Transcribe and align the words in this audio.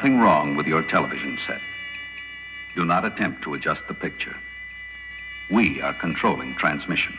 Nothing 0.00 0.20
wrong 0.20 0.56
with 0.56 0.66
your 0.66 0.82
television 0.82 1.36
set. 1.46 1.60
Do 2.74 2.86
not 2.86 3.04
attempt 3.04 3.42
to 3.42 3.52
adjust 3.52 3.82
the 3.86 3.92
picture. 3.92 4.34
We 5.50 5.82
are 5.82 5.92
controlling 5.92 6.56
transmission. 6.56 7.18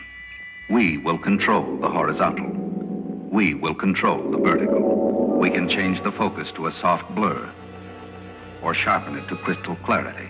We 0.68 0.98
will 0.98 1.16
control 1.16 1.76
the 1.76 1.88
horizontal. 1.88 2.48
We 3.30 3.54
will 3.54 3.76
control 3.76 4.28
the 4.32 4.38
vertical. 4.38 4.82
We 5.38 5.48
can 5.48 5.68
change 5.68 6.02
the 6.02 6.10
focus 6.10 6.50
to 6.56 6.66
a 6.66 6.72
soft 6.72 7.08
blur 7.14 7.52
or 8.64 8.74
sharpen 8.74 9.16
it 9.16 9.28
to 9.28 9.36
crystal 9.36 9.76
clarity. 9.84 10.28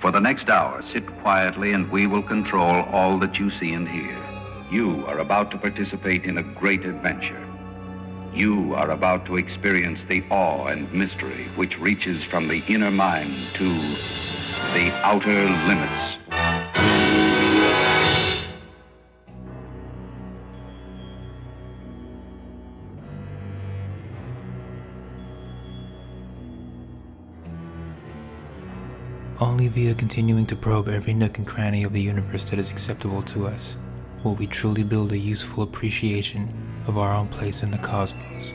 For 0.00 0.10
the 0.10 0.18
next 0.18 0.48
hour, 0.48 0.82
sit 0.82 1.06
quietly 1.20 1.72
and 1.72 1.88
we 1.92 2.08
will 2.08 2.24
control 2.24 2.82
all 2.90 3.16
that 3.20 3.38
you 3.38 3.48
see 3.48 3.74
and 3.74 3.86
hear. 3.86 4.18
You 4.72 5.06
are 5.06 5.20
about 5.20 5.52
to 5.52 5.56
participate 5.56 6.24
in 6.24 6.38
a 6.38 6.42
great 6.42 6.84
adventure. 6.84 7.41
You 8.34 8.72
are 8.72 8.90
about 8.90 9.26
to 9.26 9.36
experience 9.36 10.00
the 10.08 10.22
awe 10.30 10.68
and 10.68 10.90
mystery 10.90 11.48
which 11.54 11.78
reaches 11.78 12.24
from 12.24 12.48
the 12.48 12.62
inner 12.66 12.90
mind 12.90 13.54
to 13.56 13.68
the 14.72 14.90
outer 15.04 15.50
limits. 15.68 16.16
Only 29.38 29.68
via 29.68 29.94
continuing 29.94 30.46
to 30.46 30.56
probe 30.56 30.88
every 30.88 31.12
nook 31.12 31.36
and 31.36 31.46
cranny 31.46 31.84
of 31.84 31.92
the 31.92 32.00
universe 32.00 32.44
that 32.46 32.58
is 32.58 32.70
acceptable 32.70 33.22
to 33.24 33.46
us 33.46 33.76
will 34.24 34.36
we 34.36 34.46
truly 34.46 34.84
build 34.84 35.12
a 35.12 35.18
useful 35.18 35.64
appreciation 35.64 36.71
of 36.86 36.98
our 36.98 37.14
own 37.14 37.28
place 37.28 37.62
in 37.62 37.70
the 37.70 37.78
cosmos. 37.78 38.52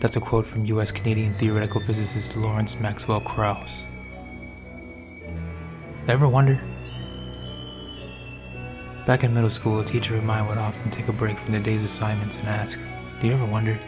That's 0.00 0.16
a 0.16 0.20
quote 0.20 0.46
from 0.46 0.64
US 0.66 0.92
Canadian 0.92 1.34
theoretical 1.34 1.80
physicist 1.80 2.36
Lawrence 2.36 2.78
Maxwell 2.78 3.20
Krauss. 3.20 3.82
Ever 6.08 6.28
wonder? 6.28 6.60
Back 9.06 9.24
in 9.24 9.34
middle 9.34 9.50
school, 9.50 9.80
a 9.80 9.84
teacher 9.84 10.16
of 10.16 10.24
mine 10.24 10.46
would 10.46 10.58
often 10.58 10.90
take 10.90 11.08
a 11.08 11.12
break 11.12 11.38
from 11.38 11.52
the 11.52 11.60
day's 11.60 11.82
assignments 11.82 12.36
and 12.36 12.46
ask, 12.46 12.78
Do 13.20 13.26
you 13.26 13.34
ever 13.34 13.46
wonder? 13.46 13.78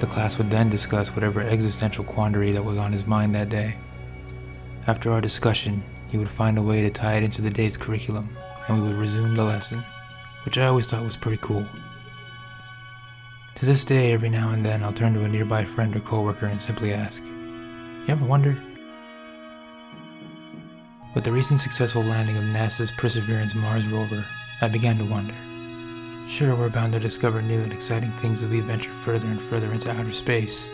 The 0.00 0.06
class 0.06 0.36
would 0.36 0.50
then 0.50 0.68
discuss 0.68 1.14
whatever 1.14 1.40
existential 1.40 2.04
quandary 2.04 2.52
that 2.52 2.64
was 2.64 2.76
on 2.76 2.92
his 2.92 3.06
mind 3.06 3.34
that 3.34 3.48
day. 3.48 3.76
After 4.86 5.10
our 5.10 5.22
discussion, 5.22 5.82
he 6.10 6.18
would 6.18 6.28
find 6.28 6.58
a 6.58 6.62
way 6.62 6.82
to 6.82 6.90
tie 6.90 7.14
it 7.14 7.22
into 7.22 7.40
the 7.40 7.50
day's 7.50 7.76
curriculum, 7.76 8.28
and 8.68 8.82
we 8.82 8.88
would 8.88 8.98
resume 8.98 9.34
the 9.34 9.44
lesson, 9.44 9.82
which 10.46 10.56
I 10.56 10.66
always 10.66 10.86
thought 10.86 11.04
was 11.04 11.16
pretty 11.16 11.38
cool. 11.42 11.66
To 13.56 13.66
this 13.66 13.84
day, 13.84 14.12
every 14.12 14.28
now 14.30 14.50
and 14.52 14.64
then, 14.64 14.84
I'll 14.84 14.92
turn 14.92 15.12
to 15.14 15.24
a 15.24 15.28
nearby 15.28 15.64
friend 15.64 15.94
or 15.96 16.00
coworker 16.00 16.46
and 16.46 16.62
simply 16.62 16.94
ask, 16.94 17.22
You 17.22 18.04
ever 18.08 18.24
wonder? 18.24 18.56
With 21.14 21.24
the 21.24 21.32
recent 21.32 21.60
successful 21.60 22.02
landing 22.02 22.36
of 22.36 22.44
NASA's 22.44 22.92
Perseverance 22.92 23.54
Mars 23.54 23.86
rover, 23.88 24.24
I 24.60 24.68
began 24.68 24.98
to 24.98 25.04
wonder. 25.04 25.34
Sure, 26.28 26.54
we're 26.54 26.68
bound 26.68 26.92
to 26.92 26.98
discover 26.98 27.42
new 27.42 27.62
and 27.62 27.72
exciting 27.72 28.12
things 28.12 28.42
as 28.42 28.48
we 28.48 28.60
venture 28.60 28.92
further 29.02 29.26
and 29.26 29.40
further 29.40 29.72
into 29.72 29.90
outer 29.90 30.12
space. 30.12 30.68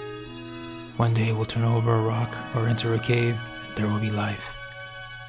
One 0.97 1.15
day 1.15 1.33
we'll 1.33 1.45
turn 1.47 1.65
over 1.65 1.95
a 1.95 2.03
rock 2.03 2.37
or 2.55 2.69
enter 2.69 2.93
a 2.95 2.99
cave 2.99 3.39
and 3.69 3.77
there 3.77 3.87
will 3.87 4.01
be 4.01 4.11
life. 4.11 4.55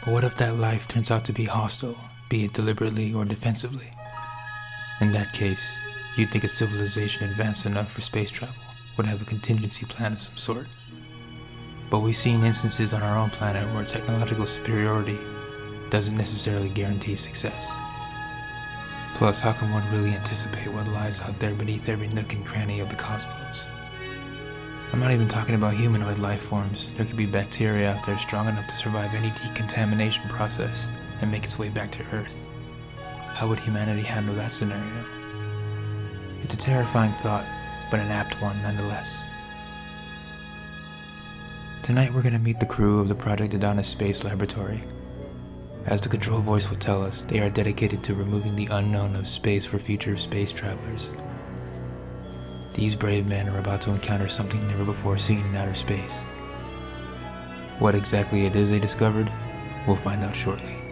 But 0.03 0.13
what 0.13 0.23
if 0.23 0.35
that 0.37 0.57
life 0.57 0.87
turns 0.87 1.11
out 1.11 1.23
to 1.25 1.33
be 1.33 1.45
hostile, 1.45 1.97
be 2.27 2.45
it 2.45 2.53
deliberately 2.53 3.13
or 3.13 3.23
defensively? 3.23 3.91
In 5.01 5.11
that 5.11 5.33
case, 5.33 5.71
you'd 6.15 6.31
think 6.31 6.43
a 6.43 6.49
civilization 6.49 7.29
advanced 7.29 7.65
enough 7.65 7.91
for 7.91 8.01
space 8.01 8.29
travel 8.29 8.55
would 8.95 9.05
have 9.05 9.21
a 9.21 9.25
contingency 9.25 9.85
plan 9.85 10.13
of 10.13 10.21
some 10.21 10.37
sort. 10.37 10.67
But 11.89 11.99
we've 11.99 12.15
seen 12.15 12.43
instances 12.43 12.93
on 12.93 13.01
our 13.01 13.17
own 13.17 13.29
planet 13.29 13.71
where 13.73 13.85
technological 13.85 14.45
superiority 14.45 15.19
doesn't 15.89 16.15
necessarily 16.15 16.69
guarantee 16.69 17.15
success. 17.15 17.71
Plus, 19.15 19.39
how 19.39 19.53
can 19.53 19.71
one 19.71 19.89
really 19.91 20.15
anticipate 20.15 20.73
what 20.73 20.87
lies 20.87 21.21
out 21.21 21.39
there 21.39 21.53
beneath 21.53 21.89
every 21.89 22.07
nook 22.07 22.33
and 22.33 22.45
cranny 22.45 22.79
of 22.79 22.89
the 22.89 22.95
cosmos? 22.95 23.63
I'm 24.91 24.99
not 24.99 25.11
even 25.11 25.27
talking 25.27 25.55
about 25.55 25.73
humanoid 25.73 26.19
life 26.19 26.41
forms. 26.41 26.89
There 26.95 27.05
could 27.05 27.17
be 27.17 27.25
bacteria 27.25 27.91
out 27.91 28.05
there 28.05 28.17
strong 28.17 28.47
enough 28.47 28.67
to 28.67 28.75
survive 28.75 29.13
any 29.13 29.31
decontamination 29.31 30.29
process 30.29 30.87
and 31.21 31.31
make 31.31 31.43
its 31.43 31.57
way 31.57 31.69
back 31.69 31.91
to 31.93 32.05
Earth. 32.11 32.45
How 33.43 33.49
would 33.49 33.59
humanity 33.59 34.03
handle 34.03 34.35
that 34.35 34.53
scenario? 34.53 35.03
It's 36.43 36.53
a 36.53 36.57
terrifying 36.57 37.11
thought, 37.15 37.45
but 37.91 37.99
an 37.99 38.09
apt 38.09 38.41
one 38.41 38.61
nonetheless. 38.61 39.13
Tonight 41.81 42.13
we're 42.13 42.21
going 42.21 42.31
to 42.31 42.39
meet 42.39 42.61
the 42.61 42.65
crew 42.65 43.01
of 43.01 43.09
the 43.09 43.15
Project 43.15 43.53
Adonis 43.53 43.89
Space 43.89 44.23
Laboratory. 44.23 44.81
As 45.87 45.99
the 45.99 46.07
control 46.07 46.39
voice 46.39 46.69
will 46.69 46.77
tell 46.77 47.03
us, 47.03 47.25
they 47.25 47.41
are 47.41 47.49
dedicated 47.49 48.01
to 48.05 48.13
removing 48.13 48.55
the 48.55 48.67
unknown 48.67 49.13
of 49.17 49.27
space 49.27 49.65
for 49.65 49.77
future 49.77 50.15
space 50.15 50.53
travelers 50.53 51.09
these 52.75 52.95
brave 52.95 53.27
men 53.27 53.49
are 53.49 53.59
about 53.59 53.81
to 53.81 53.91
encounter 53.91 54.29
something 54.29 54.65
never 54.69 54.85
before 54.85 55.17
seen 55.17 55.45
in 55.45 55.55
outer 55.55 55.75
space. 55.75 56.15
What 57.79 57.93
exactly 57.93 58.45
it 58.45 58.55
is 58.55 58.69
they 58.69 58.79
discovered, 58.79 59.29
we'll 59.85 59.97
find 59.97 60.23
out 60.23 60.33
shortly. 60.33 60.82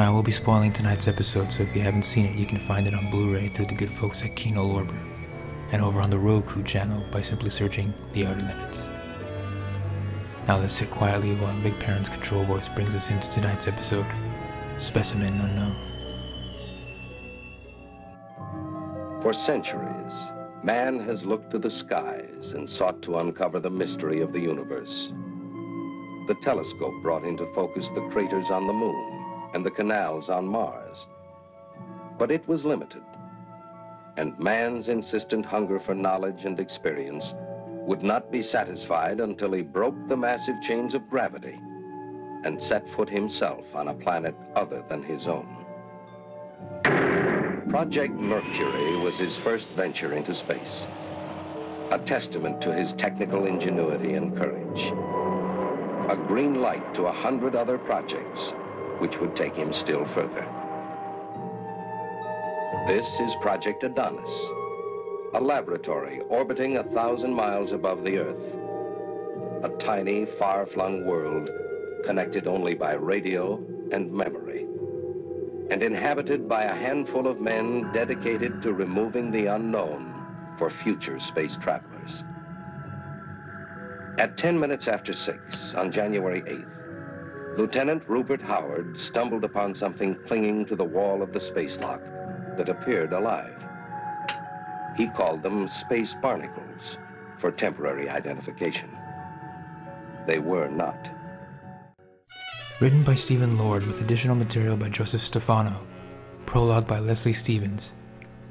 Uh, 0.00 0.04
now, 0.04 0.12
I 0.12 0.14
will 0.14 0.22
be 0.22 0.32
spoiling 0.32 0.72
tonight's 0.72 1.08
episode, 1.08 1.52
so 1.52 1.62
if 1.62 1.76
you 1.76 1.82
haven't 1.82 2.04
seen 2.04 2.24
it, 2.24 2.34
you 2.34 2.46
can 2.46 2.58
find 2.58 2.86
it 2.86 2.94
on 2.94 3.10
Blu 3.10 3.34
ray 3.34 3.48
through 3.48 3.66
the 3.66 3.74
good 3.74 3.90
folks 3.90 4.22
at 4.22 4.34
Kino 4.34 4.64
Lorber, 4.64 4.98
and 5.72 5.82
over 5.82 6.00
on 6.00 6.08
the 6.08 6.18
Roku 6.18 6.62
channel 6.62 7.04
by 7.12 7.20
simply 7.20 7.50
searching 7.50 7.92
The 8.14 8.24
Outer 8.24 8.40
Limits. 8.40 8.88
Now, 10.48 10.58
let's 10.58 10.72
sit 10.72 10.90
quietly 10.90 11.34
while 11.34 11.54
Vic 11.60 11.78
Perrin's 11.78 12.08
control 12.08 12.46
voice 12.46 12.66
brings 12.66 12.94
us 12.94 13.10
into 13.10 13.28
tonight's 13.28 13.66
episode 13.68 14.06
Specimen 14.78 15.38
Unknown. 15.38 15.76
For 19.20 19.34
centuries, 19.44 20.64
man 20.64 20.98
has 21.06 21.22
looked 21.24 21.50
to 21.50 21.58
the 21.58 21.78
skies 21.84 22.54
and 22.54 22.70
sought 22.78 23.02
to 23.02 23.18
uncover 23.18 23.60
the 23.60 23.68
mystery 23.68 24.22
of 24.22 24.32
the 24.32 24.40
universe. 24.40 25.10
The 26.26 26.36
telescope 26.42 27.02
brought 27.02 27.24
into 27.24 27.52
focus 27.54 27.84
the 27.94 28.08
craters 28.12 28.46
on 28.50 28.66
the 28.66 28.72
moon 28.72 29.19
and 29.54 29.64
the 29.64 29.70
canals 29.70 30.28
on 30.28 30.46
Mars. 30.46 30.96
But 32.18 32.30
it 32.30 32.46
was 32.46 32.64
limited, 32.64 33.02
and 34.16 34.38
man's 34.38 34.88
insistent 34.88 35.46
hunger 35.46 35.80
for 35.86 35.94
knowledge 35.94 36.44
and 36.44 36.60
experience 36.60 37.24
would 37.86 38.02
not 38.02 38.30
be 38.30 38.42
satisfied 38.52 39.20
until 39.20 39.52
he 39.52 39.62
broke 39.62 39.96
the 40.08 40.16
massive 40.16 40.54
chains 40.68 40.94
of 40.94 41.08
gravity 41.08 41.58
and 42.44 42.60
set 42.68 42.84
foot 42.96 43.08
himself 43.08 43.64
on 43.74 43.88
a 43.88 43.94
planet 43.94 44.34
other 44.54 44.82
than 44.88 45.02
his 45.02 45.26
own. 45.26 45.60
Project 47.70 48.14
Mercury 48.14 48.96
was 49.00 49.14
his 49.18 49.32
first 49.44 49.66
venture 49.76 50.14
into 50.14 50.34
space, 50.44 50.86
a 51.92 51.98
testament 52.06 52.60
to 52.62 52.74
his 52.74 52.90
technical 52.98 53.46
ingenuity 53.46 54.14
and 54.14 54.36
courage. 54.36 54.80
A 56.10 56.16
green 56.26 56.60
light 56.60 56.94
to 56.94 57.04
a 57.04 57.12
hundred 57.12 57.54
other 57.54 57.78
projects, 57.78 58.40
which 59.00 59.14
would 59.20 59.34
take 59.36 59.54
him 59.54 59.72
still 59.82 60.04
further. 60.14 60.46
This 62.86 63.06
is 63.20 63.32
Project 63.40 63.82
Adonis, 63.82 64.30
a 65.34 65.40
laboratory 65.40 66.20
orbiting 66.28 66.76
a 66.76 66.84
thousand 66.94 67.34
miles 67.34 67.72
above 67.72 68.04
the 68.04 68.18
Earth. 68.18 69.64
A 69.64 69.84
tiny, 69.84 70.26
far-flung 70.38 71.04
world 71.06 71.48
connected 72.04 72.46
only 72.46 72.74
by 72.74 72.92
radio 72.92 73.56
and 73.92 74.12
memory 74.12 74.66
and 75.70 75.82
inhabited 75.82 76.48
by 76.48 76.64
a 76.64 76.74
handful 76.74 77.28
of 77.28 77.40
men 77.40 77.88
dedicated 77.94 78.60
to 78.62 78.72
removing 78.72 79.30
the 79.30 79.46
unknown 79.46 80.12
for 80.58 80.72
future 80.82 81.18
space 81.28 81.52
travelers. 81.62 82.10
At 84.18 84.36
10 84.38 84.58
minutes 84.58 84.84
after 84.88 85.14
6 85.14 85.38
on 85.76 85.92
January 85.92 86.42
8th, 86.42 86.79
Lieutenant 87.56 88.02
Rupert 88.08 88.40
Howard 88.42 88.96
stumbled 89.10 89.44
upon 89.44 89.74
something 89.74 90.16
clinging 90.28 90.66
to 90.66 90.76
the 90.76 90.84
wall 90.84 91.20
of 91.20 91.32
the 91.32 91.40
space 91.50 91.76
lock 91.80 92.00
that 92.56 92.68
appeared 92.68 93.12
alive. 93.12 93.60
He 94.96 95.08
called 95.16 95.42
them 95.42 95.68
space 95.84 96.14
barnacles 96.22 96.80
for 97.40 97.50
temporary 97.50 98.08
identification. 98.08 98.90
They 100.26 100.38
were 100.38 100.68
not. 100.68 101.08
Written 102.80 103.02
by 103.02 103.16
Stephen 103.16 103.58
Lord 103.58 103.84
with 103.84 104.00
additional 104.00 104.36
material 104.36 104.76
by 104.76 104.88
Joseph 104.88 105.20
Stefano. 105.20 105.86
Prologue 106.46 106.86
by 106.86 107.00
Leslie 107.00 107.32
Stevens. 107.32 107.90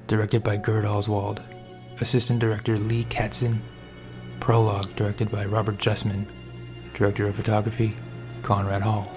Directed 0.08 0.44
by 0.44 0.58
Gerd 0.58 0.86
Oswald. 0.86 1.42
Assistant 2.02 2.40
Director 2.40 2.78
Lee 2.78 3.06
Katzin. 3.06 3.60
Prologue 4.40 4.94
directed 4.96 5.32
by 5.32 5.46
Robert 5.46 5.78
Justman. 5.78 6.26
Director 6.94 7.28
of 7.28 7.36
Photography 7.36 7.96
Conrad 8.42 8.82
Hall. 8.82 9.12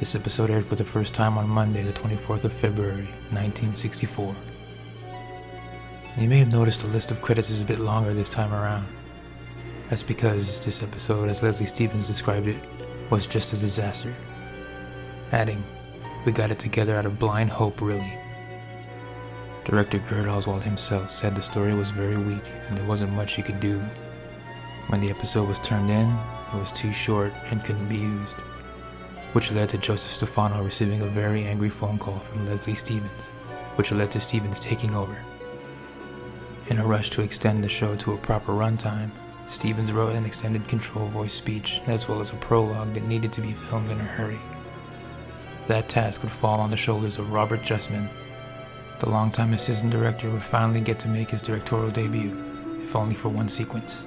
This 0.00 0.14
episode 0.14 0.50
aired 0.50 0.66
for 0.66 0.74
the 0.74 0.84
first 0.84 1.14
time 1.14 1.38
on 1.38 1.48
Monday, 1.48 1.82
the 1.82 1.92
24th 1.92 2.44
of 2.44 2.52
February, 2.52 3.06
1964. 3.30 4.36
You 6.18 6.28
may 6.28 6.38
have 6.38 6.52
noticed 6.52 6.80
the 6.80 6.86
list 6.86 7.10
of 7.10 7.22
credits 7.22 7.50
is 7.50 7.60
a 7.60 7.64
bit 7.64 7.78
longer 7.78 8.14
this 8.14 8.28
time 8.28 8.52
around. 8.52 8.86
That's 9.88 10.02
because 10.02 10.60
this 10.60 10.82
episode, 10.82 11.28
as 11.28 11.42
Leslie 11.42 11.66
Stevens 11.66 12.06
described 12.06 12.48
it, 12.48 12.62
was 13.10 13.26
just 13.26 13.52
a 13.52 13.56
disaster. 13.56 14.14
Adding, 15.32 15.62
we 16.24 16.32
got 16.32 16.50
it 16.50 16.58
together 16.58 16.96
out 16.96 17.06
of 17.06 17.18
blind 17.18 17.50
hope, 17.50 17.80
really. 17.80 18.18
Director 19.64 19.98
Gerd 19.98 20.28
Oswald 20.28 20.62
himself 20.62 21.10
said 21.10 21.34
the 21.34 21.42
story 21.42 21.74
was 21.74 21.90
very 21.90 22.16
weak 22.16 22.50
and 22.68 22.76
there 22.76 22.84
wasn't 22.84 23.12
much 23.12 23.34
he 23.34 23.42
could 23.42 23.60
do. 23.60 23.80
When 24.88 25.00
the 25.00 25.10
episode 25.10 25.48
was 25.48 25.58
turned 25.58 25.90
in, 25.90 26.16
it 26.52 26.56
was 26.58 26.72
too 26.72 26.92
short 26.92 27.32
and 27.50 27.64
couldn't 27.64 27.88
be 27.88 27.96
used, 27.96 28.36
which 29.32 29.52
led 29.52 29.68
to 29.70 29.78
Joseph 29.78 30.10
Stefano 30.10 30.62
receiving 30.62 31.02
a 31.02 31.06
very 31.06 31.44
angry 31.44 31.70
phone 31.70 31.98
call 31.98 32.18
from 32.20 32.46
Leslie 32.46 32.74
Stevens, 32.74 33.22
which 33.76 33.92
led 33.92 34.10
to 34.12 34.20
Stevens 34.20 34.60
taking 34.60 34.94
over. 34.94 35.16
In 36.68 36.78
a 36.78 36.86
rush 36.86 37.10
to 37.10 37.22
extend 37.22 37.62
the 37.62 37.68
show 37.68 37.96
to 37.96 38.14
a 38.14 38.18
proper 38.18 38.52
runtime, 38.52 39.10
Stevens 39.48 39.92
wrote 39.92 40.16
an 40.16 40.24
extended 40.24 40.66
control 40.66 41.08
voice 41.08 41.34
speech 41.34 41.80
as 41.86 42.08
well 42.08 42.20
as 42.20 42.30
a 42.30 42.36
prologue 42.36 42.94
that 42.94 43.04
needed 43.04 43.32
to 43.32 43.40
be 43.40 43.52
filmed 43.52 43.90
in 43.90 44.00
a 44.00 44.04
hurry. 44.04 44.40
That 45.66 45.88
task 45.88 46.22
would 46.22 46.32
fall 46.32 46.60
on 46.60 46.70
the 46.70 46.76
shoulders 46.76 47.18
of 47.18 47.32
Robert 47.32 47.62
Justman, 47.62 48.08
the 48.98 49.10
longtime 49.10 49.52
assistant 49.52 49.90
director 49.90 50.30
would 50.30 50.42
finally 50.42 50.80
get 50.80 50.98
to 51.00 51.08
make 51.08 51.30
his 51.30 51.42
directorial 51.42 51.90
debut, 51.90 52.82
if 52.82 52.96
only 52.96 53.14
for 53.14 53.28
one 53.28 53.48
sequence. 53.48 54.02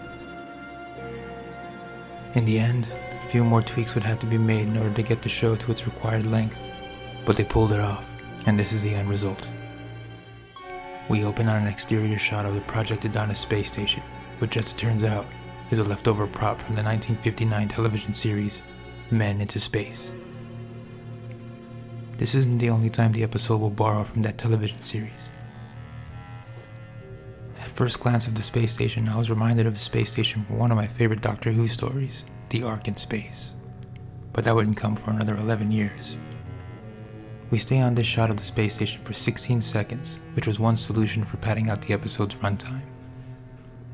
In 2.35 2.45
the 2.45 2.59
end, 2.59 2.87
a 3.23 3.27
few 3.29 3.43
more 3.43 3.61
tweaks 3.61 3.95
would 3.95 4.03
have 4.03 4.19
to 4.19 4.27
be 4.27 4.37
made 4.37 4.67
in 4.67 4.77
order 4.77 4.93
to 4.93 5.03
get 5.03 5.21
the 5.21 5.29
show 5.29 5.55
to 5.55 5.71
its 5.71 5.85
required 5.85 6.27
length, 6.27 6.59
but 7.25 7.35
they 7.35 7.43
pulled 7.43 7.71
it 7.71 7.79
off, 7.79 8.05
and 8.45 8.57
this 8.57 8.71
is 8.71 8.83
the 8.83 8.93
end 8.93 9.09
result. 9.09 9.47
We 11.09 11.23
open 11.23 11.49
on 11.49 11.63
an 11.63 11.67
exterior 11.67 12.19
shot 12.19 12.45
of 12.45 12.53
the 12.53 12.61
Project 12.61 13.03
Adonis 13.03 13.39
space 13.39 13.67
station, 13.67 14.03
which, 14.37 14.57
as 14.57 14.71
it 14.71 14.77
turns 14.77 15.03
out, 15.03 15.25
is 15.71 15.79
a 15.79 15.83
leftover 15.83 16.27
prop 16.27 16.59
from 16.59 16.75
the 16.75 16.83
1959 16.83 17.67
television 17.67 18.13
series 18.13 18.61
Men 19.09 19.41
into 19.41 19.59
Space. 19.59 20.11
This 22.17 22.35
isn't 22.35 22.59
the 22.59 22.69
only 22.69 22.91
time 22.91 23.11
the 23.11 23.23
episode 23.23 23.57
will 23.59 23.71
borrow 23.71 24.03
from 24.03 24.21
that 24.21 24.37
television 24.37 24.83
series. 24.83 25.29
First 27.79 28.01
glance 28.01 28.27
of 28.27 28.35
the 28.35 28.43
space 28.43 28.73
station, 28.73 29.07
I 29.07 29.17
was 29.17 29.29
reminded 29.29 29.65
of 29.65 29.73
the 29.73 29.79
space 29.79 30.11
station 30.11 30.43
from 30.43 30.57
one 30.57 30.69
of 30.69 30.75
my 30.75 30.85
favorite 30.85 31.21
Doctor 31.21 31.53
Who 31.53 31.65
stories, 31.69 32.25
The 32.49 32.61
Ark 32.61 32.89
in 32.89 32.97
Space. 32.97 33.51
But 34.33 34.43
that 34.43 34.53
wouldn't 34.53 34.75
come 34.75 34.97
for 34.97 35.11
another 35.11 35.37
11 35.37 35.71
years. 35.71 36.17
We 37.49 37.57
stay 37.57 37.79
on 37.79 37.95
this 37.95 38.05
shot 38.05 38.29
of 38.29 38.35
the 38.35 38.43
space 38.43 38.75
station 38.75 39.01
for 39.05 39.13
16 39.13 39.61
seconds, 39.61 40.19
which 40.33 40.45
was 40.45 40.59
one 40.59 40.75
solution 40.75 41.23
for 41.23 41.37
padding 41.37 41.69
out 41.69 41.81
the 41.81 41.93
episode's 41.93 42.35
runtime. 42.35 42.81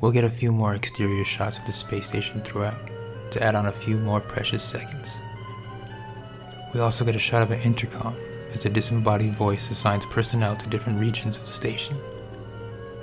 We'll 0.00 0.10
get 0.10 0.24
a 0.24 0.30
few 0.30 0.50
more 0.50 0.74
exterior 0.74 1.24
shots 1.24 1.58
of 1.58 1.66
the 1.66 1.72
space 1.72 2.08
station 2.08 2.42
throughout, 2.42 2.90
to 3.30 3.40
add 3.40 3.54
on 3.54 3.66
a 3.66 3.72
few 3.72 3.98
more 3.98 4.20
precious 4.20 4.64
seconds. 4.64 5.10
We 6.74 6.80
also 6.80 7.04
get 7.04 7.14
a 7.14 7.20
shot 7.20 7.42
of 7.42 7.52
an 7.52 7.60
intercom 7.60 8.16
as 8.52 8.64
the 8.64 8.68
disembodied 8.68 9.36
voice 9.36 9.70
assigns 9.70 10.06
personnel 10.06 10.56
to 10.56 10.68
different 10.70 10.98
regions 10.98 11.36
of 11.36 11.44
the 11.44 11.52
station. 11.52 11.96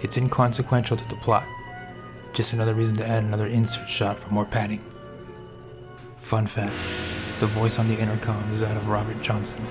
It's 0.04 0.18
inconsequential 0.18 0.98
to 0.98 1.08
the 1.08 1.16
plot, 1.16 1.46
just 2.34 2.52
another 2.52 2.74
reason 2.74 2.98
to 2.98 3.08
add 3.08 3.24
another 3.24 3.48
insert 3.48 3.88
shot 3.88 4.20
for 4.20 4.30
more 4.34 4.44
padding. 4.46 4.84
Fun 6.20 6.46
fact 6.46 6.76
the 7.40 7.48
voice 7.48 7.80
on 7.80 7.88
the 7.88 7.98
intercom 7.98 8.54
is 8.54 8.60
that 8.60 8.78
of 8.78 8.90
Robert 8.90 9.22
Johnson, 9.22 9.66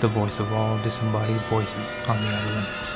the 0.00 0.08
voice 0.08 0.38
of 0.38 0.52
all 0.52 0.76
disembodied 0.82 1.40
voices 1.50 1.88
on 2.06 2.20
the 2.20 2.28
outer 2.28 2.54
limits. 2.54 2.88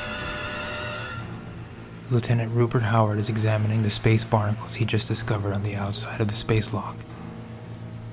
Lieutenant 2.09 2.51
Rupert 2.53 2.83
Howard 2.83 3.17
is 3.19 3.27
examining 3.27 3.81
the 3.81 3.89
space 3.89 4.23
barnacles 4.23 4.75
he 4.75 4.85
just 4.85 5.07
discovered 5.07 5.53
on 5.53 5.63
the 5.63 5.75
outside 5.75 6.21
of 6.21 6.27
the 6.27 6.33
space 6.33 6.73
lock. 6.73 6.95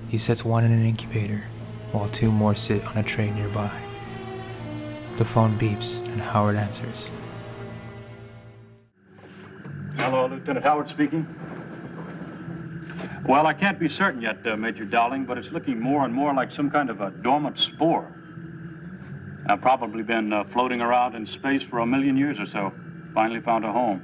He 0.09 0.19
sets 0.19 0.45
one 0.45 0.65
in 0.65 0.73
an 0.73 0.85
incubator 0.85 1.45
while 1.93 2.09
two 2.09 2.33
more 2.33 2.55
sit 2.55 2.85
on 2.87 2.97
a 2.97 3.03
tray 3.03 3.31
nearby. 3.31 3.71
The 5.19 5.25
phone 5.25 5.59
beeps 5.59 5.99
and 6.07 6.21
Howard 6.21 6.57
answers. 6.57 7.09
Hello, 10.05 10.27
Lieutenant 10.27 10.67
Howard 10.67 10.91
speaking. 10.91 11.27
Well, 13.27 13.47
I 13.47 13.55
can't 13.55 13.81
be 13.81 13.89
certain 13.89 14.21
yet, 14.21 14.37
uh, 14.47 14.55
Major 14.55 14.85
Dowling, 14.85 15.25
but 15.25 15.39
it's 15.39 15.49
looking 15.51 15.81
more 15.81 16.05
and 16.05 16.13
more 16.13 16.35
like 16.35 16.51
some 16.53 16.71
kind 16.71 16.91
of 16.91 17.01
a 17.01 17.09
dormant 17.23 17.59
spore. 17.73 18.13
I've 19.49 19.63
probably 19.63 20.03
been 20.03 20.31
uh, 20.31 20.45
floating 20.53 20.83
around 20.83 21.15
in 21.15 21.27
space 21.39 21.63
for 21.71 21.79
a 21.79 21.87
million 21.87 22.19
years 22.19 22.37
or 22.39 22.45
so. 22.53 22.71
Finally 23.15 23.41
found 23.41 23.65
a 23.65 23.73
home. 23.73 24.03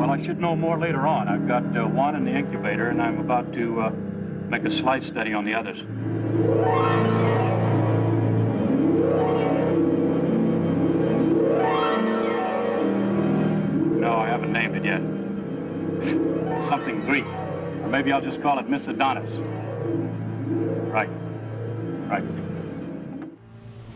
Well, 0.00 0.10
I 0.10 0.26
should 0.26 0.40
know 0.40 0.56
more 0.56 0.80
later 0.80 1.06
on. 1.06 1.28
I've 1.28 1.46
got 1.46 1.62
uh, 1.76 1.86
one 1.86 2.16
in 2.16 2.24
the 2.24 2.36
incubator, 2.36 2.88
and 2.88 3.00
I'm 3.00 3.20
about 3.20 3.52
to 3.52 3.80
uh, 3.82 3.90
make 4.48 4.64
a 4.64 4.80
slight 4.80 5.04
study 5.12 5.32
on 5.32 5.44
the 5.44 5.54
others. 5.54 5.78
No, 14.00 14.16
I 14.16 14.26
haven't 14.28 14.52
named 14.52 14.76
it 14.76 14.84
yet. 14.84 15.00
Something 16.68 17.00
Greek. 17.06 17.24
Or 17.24 17.88
maybe 17.88 18.10
I'll 18.10 18.20
just 18.20 18.42
call 18.42 18.58
it 18.58 18.68
Miss 18.68 18.86
Adonis. 18.88 19.30
Right. 20.92 21.08
Right. 22.08 22.24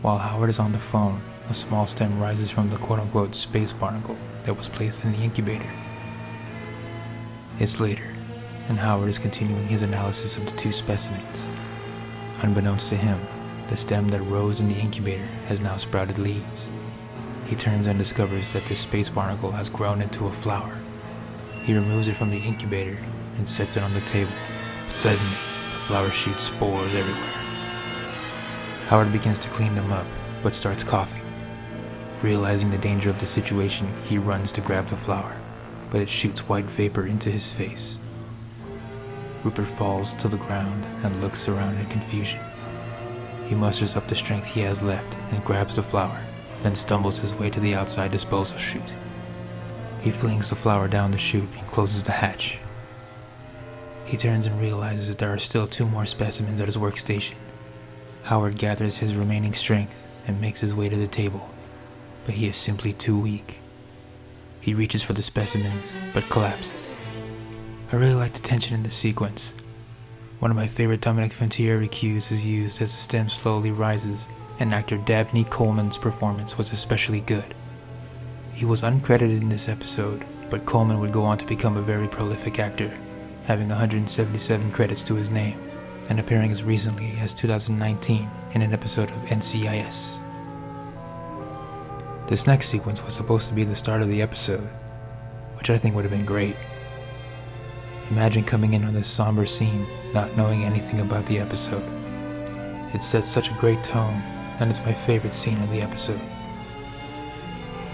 While 0.01 0.17
Howard 0.17 0.49
is 0.49 0.59
on 0.59 0.71
the 0.71 0.79
phone, 0.79 1.21
a 1.49 1.53
small 1.53 1.87
stem 1.87 2.19
rises 2.19 2.49
from 2.49 2.69
the 2.69 2.77
quote 2.77 2.99
unquote 2.99 3.35
space 3.35 3.73
barnacle 3.73 4.15
that 4.45 4.55
was 4.55 4.69
placed 4.69 5.03
in 5.03 5.11
the 5.11 5.17
incubator. 5.17 5.69
It's 7.59 7.81
later, 7.81 8.13
and 8.69 8.79
Howard 8.79 9.09
is 9.09 9.17
continuing 9.17 9.67
his 9.67 9.81
analysis 9.81 10.37
of 10.37 10.45
the 10.45 10.55
two 10.55 10.71
specimens. 10.71 11.45
Unbeknownst 12.41 12.89
to 12.89 12.95
him, 12.95 13.19
the 13.67 13.77
stem 13.77 14.07
that 14.09 14.21
rose 14.23 14.59
in 14.59 14.67
the 14.67 14.75
incubator 14.75 15.25
has 15.47 15.59
now 15.59 15.75
sprouted 15.75 16.17
leaves. 16.17 16.69
He 17.45 17.55
turns 17.55 17.87
and 17.87 17.97
discovers 17.97 18.53
that 18.53 18.65
this 18.65 18.79
space 18.79 19.09
barnacle 19.09 19.51
has 19.51 19.69
grown 19.69 20.01
into 20.01 20.27
a 20.27 20.31
flower. 20.31 20.77
He 21.63 21.73
removes 21.73 22.07
it 22.07 22.15
from 22.15 22.31
the 22.31 22.39
incubator 22.39 22.99
and 23.37 23.47
sets 23.47 23.77
it 23.77 23.83
on 23.83 23.93
the 23.93 24.01
table, 24.01 24.31
but 24.87 24.95
suddenly, 24.95 25.37
the 25.73 25.79
flower 25.81 26.09
shoots 26.11 26.45
spores 26.45 26.93
everywhere. 26.93 27.35
Howard 28.87 29.11
begins 29.11 29.39
to 29.39 29.49
clean 29.49 29.75
them 29.75 29.91
up, 29.91 30.07
but 30.41 30.55
starts 30.55 30.83
coughing. 30.83 31.21
Realizing 32.21 32.71
the 32.71 32.77
danger 32.77 33.09
of 33.09 33.19
the 33.19 33.27
situation, 33.27 33.91
he 34.03 34.17
runs 34.17 34.51
to 34.53 34.61
grab 34.61 34.87
the 34.87 34.97
flower 34.97 35.35
but 35.89 36.01
it 36.01 36.09
shoots 36.09 36.47
white 36.47 36.65
vapor 36.65 37.05
into 37.05 37.31
his 37.31 37.51
face. 37.51 37.97
Rupert 39.43 39.67
falls 39.67 40.15
to 40.15 40.27
the 40.27 40.37
ground 40.37 40.85
and 41.03 41.21
looks 41.21 41.47
around 41.47 41.77
in 41.77 41.85
confusion. 41.85 42.39
He 43.47 43.55
musters 43.55 43.95
up 43.95 44.07
the 44.07 44.15
strength 44.15 44.45
he 44.45 44.61
has 44.61 44.81
left 44.81 45.17
and 45.31 45.43
grabs 45.43 45.75
the 45.75 45.83
flower, 45.83 46.21
then 46.61 46.75
stumbles 46.75 47.19
his 47.19 47.33
way 47.33 47.49
to 47.49 47.59
the 47.59 47.73
outside 47.73 48.11
disposal 48.11 48.57
chute. 48.57 48.93
He 50.01 50.11
flings 50.11 50.49
the 50.49 50.55
flower 50.55 50.87
down 50.87 51.11
the 51.11 51.17
chute 51.17 51.49
and 51.57 51.67
closes 51.67 52.03
the 52.03 52.11
hatch. 52.11 52.59
He 54.05 54.17
turns 54.17 54.45
and 54.45 54.59
realizes 54.59 55.07
that 55.07 55.17
there 55.17 55.33
are 55.33 55.39
still 55.39 55.67
two 55.67 55.85
more 55.85 56.05
specimens 56.05 56.59
at 56.59 56.67
his 56.67 56.77
workstation. 56.77 57.35
Howard 58.23 58.57
gathers 58.57 58.97
his 58.97 59.15
remaining 59.15 59.53
strength 59.53 60.03
and 60.27 60.41
makes 60.41 60.61
his 60.61 60.75
way 60.75 60.89
to 60.89 60.95
the 60.95 61.07
table, 61.07 61.49
but 62.25 62.35
he 62.35 62.47
is 62.47 62.57
simply 62.57 62.93
too 62.93 63.19
weak. 63.19 63.59
He 64.61 64.73
reaches 64.73 65.01
for 65.01 65.13
the 65.13 65.21
specimens, 65.21 65.91
but 66.13 66.29
collapses. 66.29 66.89
I 67.91 67.95
really 67.95 68.13
like 68.13 68.33
the 68.33 68.39
tension 68.39 68.75
in 68.75 68.83
this 68.83 68.95
sequence. 68.95 69.51
One 70.37 70.51
of 70.51 70.57
my 70.57 70.67
favorite 70.67 71.01
Dominic 71.01 71.33
Frontiere 71.33 71.87
cues 71.87 72.31
is 72.31 72.45
used 72.45 72.83
as 72.83 72.91
the 72.91 72.99
stem 72.99 73.29
slowly 73.29 73.71
rises, 73.71 74.27
and 74.59 74.71
actor 74.71 74.97
Dabney 74.97 75.43
Coleman's 75.45 75.97
performance 75.97 76.55
was 76.55 76.71
especially 76.71 77.21
good. 77.21 77.55
He 78.53 78.63
was 78.63 78.83
uncredited 78.83 79.41
in 79.41 79.49
this 79.49 79.67
episode, 79.67 80.23
but 80.51 80.67
Coleman 80.67 80.99
would 80.99 81.11
go 81.11 81.23
on 81.23 81.39
to 81.39 81.47
become 81.47 81.77
a 81.77 81.81
very 81.81 82.07
prolific 82.07 82.59
actor, 82.59 82.95
having 83.45 83.69
177 83.69 84.71
credits 84.71 85.01
to 85.05 85.15
his 85.15 85.31
name, 85.31 85.59
and 86.09 86.19
appearing 86.19 86.51
as 86.51 86.61
recently 86.61 87.17
as 87.19 87.33
2019 87.33 88.29
in 88.53 88.61
an 88.61 88.71
episode 88.71 89.09
of 89.09 89.17
NCIS. 89.23 90.19
This 92.27 92.45
next 92.45 92.69
sequence 92.69 93.03
was 93.03 93.15
supposed 93.15 93.47
to 93.47 93.55
be 93.55 93.63
the 93.63 93.75
start 93.75 94.03
of 94.03 94.09
the 94.09 94.21
episode, 94.21 94.69
which 95.57 95.71
I 95.71 95.77
think 95.79 95.95
would 95.95 96.05
have 96.05 96.11
been 96.11 96.23
great. 96.23 96.55
Imagine 98.09 98.43
coming 98.43 98.73
in 98.73 98.85
on 98.85 98.93
this 98.93 99.07
somber 99.07 99.45
scene, 99.45 99.85
not 100.13 100.35
knowing 100.35 100.63
anything 100.63 100.99
about 100.99 101.25
the 101.27 101.39
episode. 101.39 101.83
It 102.93 103.03
sets 103.03 103.29
such 103.29 103.51
a 103.51 103.55
great 103.59 103.83
tone, 103.83 104.21
and 104.59 104.71
it's 104.71 104.79
my 104.79 104.93
favorite 104.93 105.35
scene 105.35 105.61
of 105.61 105.69
the 105.69 105.81
episode. 105.81 106.21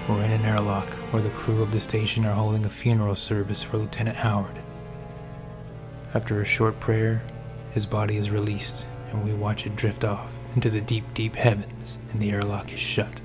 We're 0.07 0.23
in 0.23 0.31
an 0.31 0.45
airlock 0.45 0.87
where 1.11 1.21
the 1.21 1.31
crew 1.31 1.61
of 1.61 1.71
the 1.71 1.81
station 1.81 2.25
are 2.25 2.33
holding 2.33 2.65
a 2.65 2.69
funeral 2.69 3.15
service 3.15 3.61
for 3.61 3.77
Lieutenant 3.77 4.15
Howard. 4.15 4.57
After 6.13 6.41
a 6.41 6.45
short 6.45 6.79
prayer 6.79 7.21
his 7.71 7.85
body 7.85 8.15
is 8.15 8.31
released, 8.31 8.85
and 9.09 9.21
we 9.21 9.33
watch 9.33 9.65
it 9.65 9.75
drift 9.75 10.05
off 10.05 10.31
into 10.55 10.69
the 10.69 10.79
deep, 10.79 11.03
deep 11.13 11.35
heavens, 11.35 11.97
and 12.13 12.21
the 12.21 12.31
airlock 12.31 12.71
is 12.71 12.79
shut. 12.79 13.19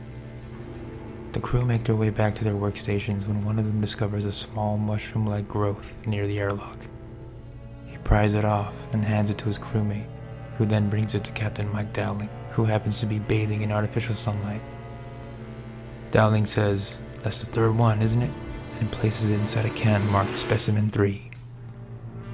The 1.32 1.40
crew 1.40 1.64
make 1.64 1.84
their 1.84 1.94
way 1.94 2.10
back 2.10 2.34
to 2.36 2.44
their 2.44 2.54
workstations 2.54 3.24
when 3.24 3.44
one 3.44 3.60
of 3.60 3.64
them 3.64 3.80
discovers 3.80 4.24
a 4.24 4.32
small 4.32 4.76
mushroom 4.76 5.26
like 5.26 5.46
growth 5.46 5.96
near 6.04 6.26
the 6.26 6.40
airlock. 6.40 6.76
He 7.86 7.98
pries 7.98 8.34
it 8.34 8.44
off 8.44 8.74
and 8.92 9.04
hands 9.04 9.30
it 9.30 9.38
to 9.38 9.44
his 9.44 9.58
crewmate, 9.58 10.08
who 10.58 10.66
then 10.66 10.90
brings 10.90 11.14
it 11.14 11.22
to 11.24 11.32
Captain 11.32 11.70
Mike 11.70 11.92
Dowling, 11.92 12.28
who 12.50 12.64
happens 12.64 12.98
to 12.98 13.06
be 13.06 13.20
bathing 13.20 13.62
in 13.62 13.70
artificial 13.70 14.16
sunlight. 14.16 14.60
Dowling 16.10 16.46
says, 16.46 16.96
That's 17.22 17.38
the 17.38 17.46
third 17.46 17.76
one, 17.76 18.02
isn't 18.02 18.22
it? 18.22 18.32
and 18.80 18.90
places 18.90 19.28
it 19.28 19.38
inside 19.38 19.66
a 19.66 19.70
can 19.70 20.10
marked 20.10 20.38
Specimen 20.38 20.90
3. 20.90 21.30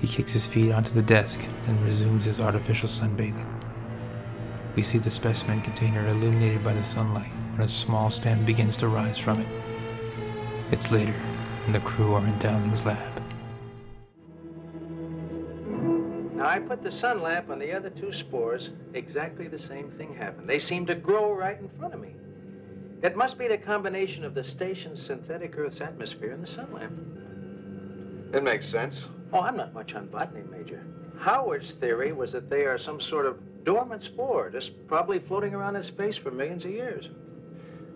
He 0.01 0.07
kicks 0.07 0.33
his 0.33 0.47
feet 0.47 0.71
onto 0.71 0.93
the 0.93 1.03
desk 1.03 1.41
and 1.67 1.85
resumes 1.85 2.25
his 2.25 2.41
artificial 2.41 2.89
sunbathing. 2.89 3.53
We 4.77 4.85
see 4.85 4.99
the 4.99 5.11
specimen 5.11 5.61
container 5.63 6.07
illuminated 6.07 6.63
by 6.63 6.75
the 6.75 6.85
sunlight 6.85 7.33
when 7.57 7.65
a 7.65 7.69
small 7.69 8.11
stem 8.11 8.45
begins 8.45 8.77
to 8.77 8.89
rise 8.89 9.17
from 9.17 9.41
it. 9.41 9.49
It's 10.71 10.93
later, 10.93 11.15
and 11.65 11.75
the 11.75 11.81
crew 11.81 12.13
are 12.13 12.27
in 12.27 12.39
Dowling's 12.39 12.85
lab. 12.85 13.23
Now, 16.35 16.49
I 16.49 16.59
put 16.59 16.83
the 16.83 16.93
sun 16.93 17.23
lamp 17.23 17.49
on 17.49 17.59
the 17.59 17.73
other 17.73 17.89
two 17.89 18.13
spores. 18.13 18.69
Exactly 18.93 19.49
the 19.49 19.59
same 19.59 19.91
thing 19.97 20.15
happened. 20.15 20.47
They 20.47 20.59
seemed 20.59 20.89
to 20.89 20.95
grow 20.95 21.33
right 21.33 21.59
in 21.59 21.71
front 21.79 21.95
of 21.95 22.01
me. 22.01 22.11
It 23.03 23.17
must 23.17 23.39
be 23.39 23.49
the 23.49 23.57
combination 23.57 24.23
of 24.23 24.35
the 24.35 24.45
station's 24.45 25.07
synthetic 25.07 25.57
Earth's 25.57 25.81
atmosphere 25.81 26.33
and 26.33 26.43
the 26.43 26.55
sun 26.55 26.69
lamp. 26.75 28.35
It 28.35 28.43
makes 28.43 28.71
sense. 28.71 28.95
Oh, 29.33 29.41
I'm 29.41 29.57
not 29.57 29.73
much 29.73 29.95
on 29.95 30.09
botany, 30.09 30.43
Major. 30.51 30.85
Howard's 31.19 31.73
theory 31.81 32.13
was 32.13 32.33
that 32.33 32.51
they 32.51 32.65
are 32.67 32.79
some 32.79 33.01
sort 33.09 33.25
of 33.25 33.39
dormant 33.65 34.03
spore, 34.05 34.51
just 34.51 34.73
probably 34.89 35.21
floating 35.21 35.55
around 35.55 35.77
in 35.77 35.85
space 35.85 36.19
for 36.23 36.31
millions 36.31 36.67
of 36.67 36.71
years. 36.71 37.07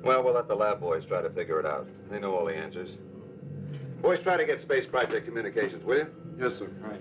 Well, 0.02 0.22
we'll 0.24 0.34
let 0.34 0.48
the 0.48 0.54
lab 0.54 0.80
boys 0.80 1.04
try 1.08 1.20
to 1.22 1.30
figure 1.30 1.60
it 1.60 1.66
out. 1.66 1.86
They 2.10 2.18
know 2.18 2.34
all 2.34 2.46
the 2.46 2.54
answers. 2.54 2.88
Boys, 4.00 4.18
try 4.22 4.36
to 4.36 4.46
get 4.46 4.62
Space 4.62 4.86
Project 4.90 5.26
communications, 5.26 5.84
will 5.84 5.98
you? 5.98 6.06
Yes, 6.38 6.52
sir. 6.58 6.70
Right. 6.80 7.00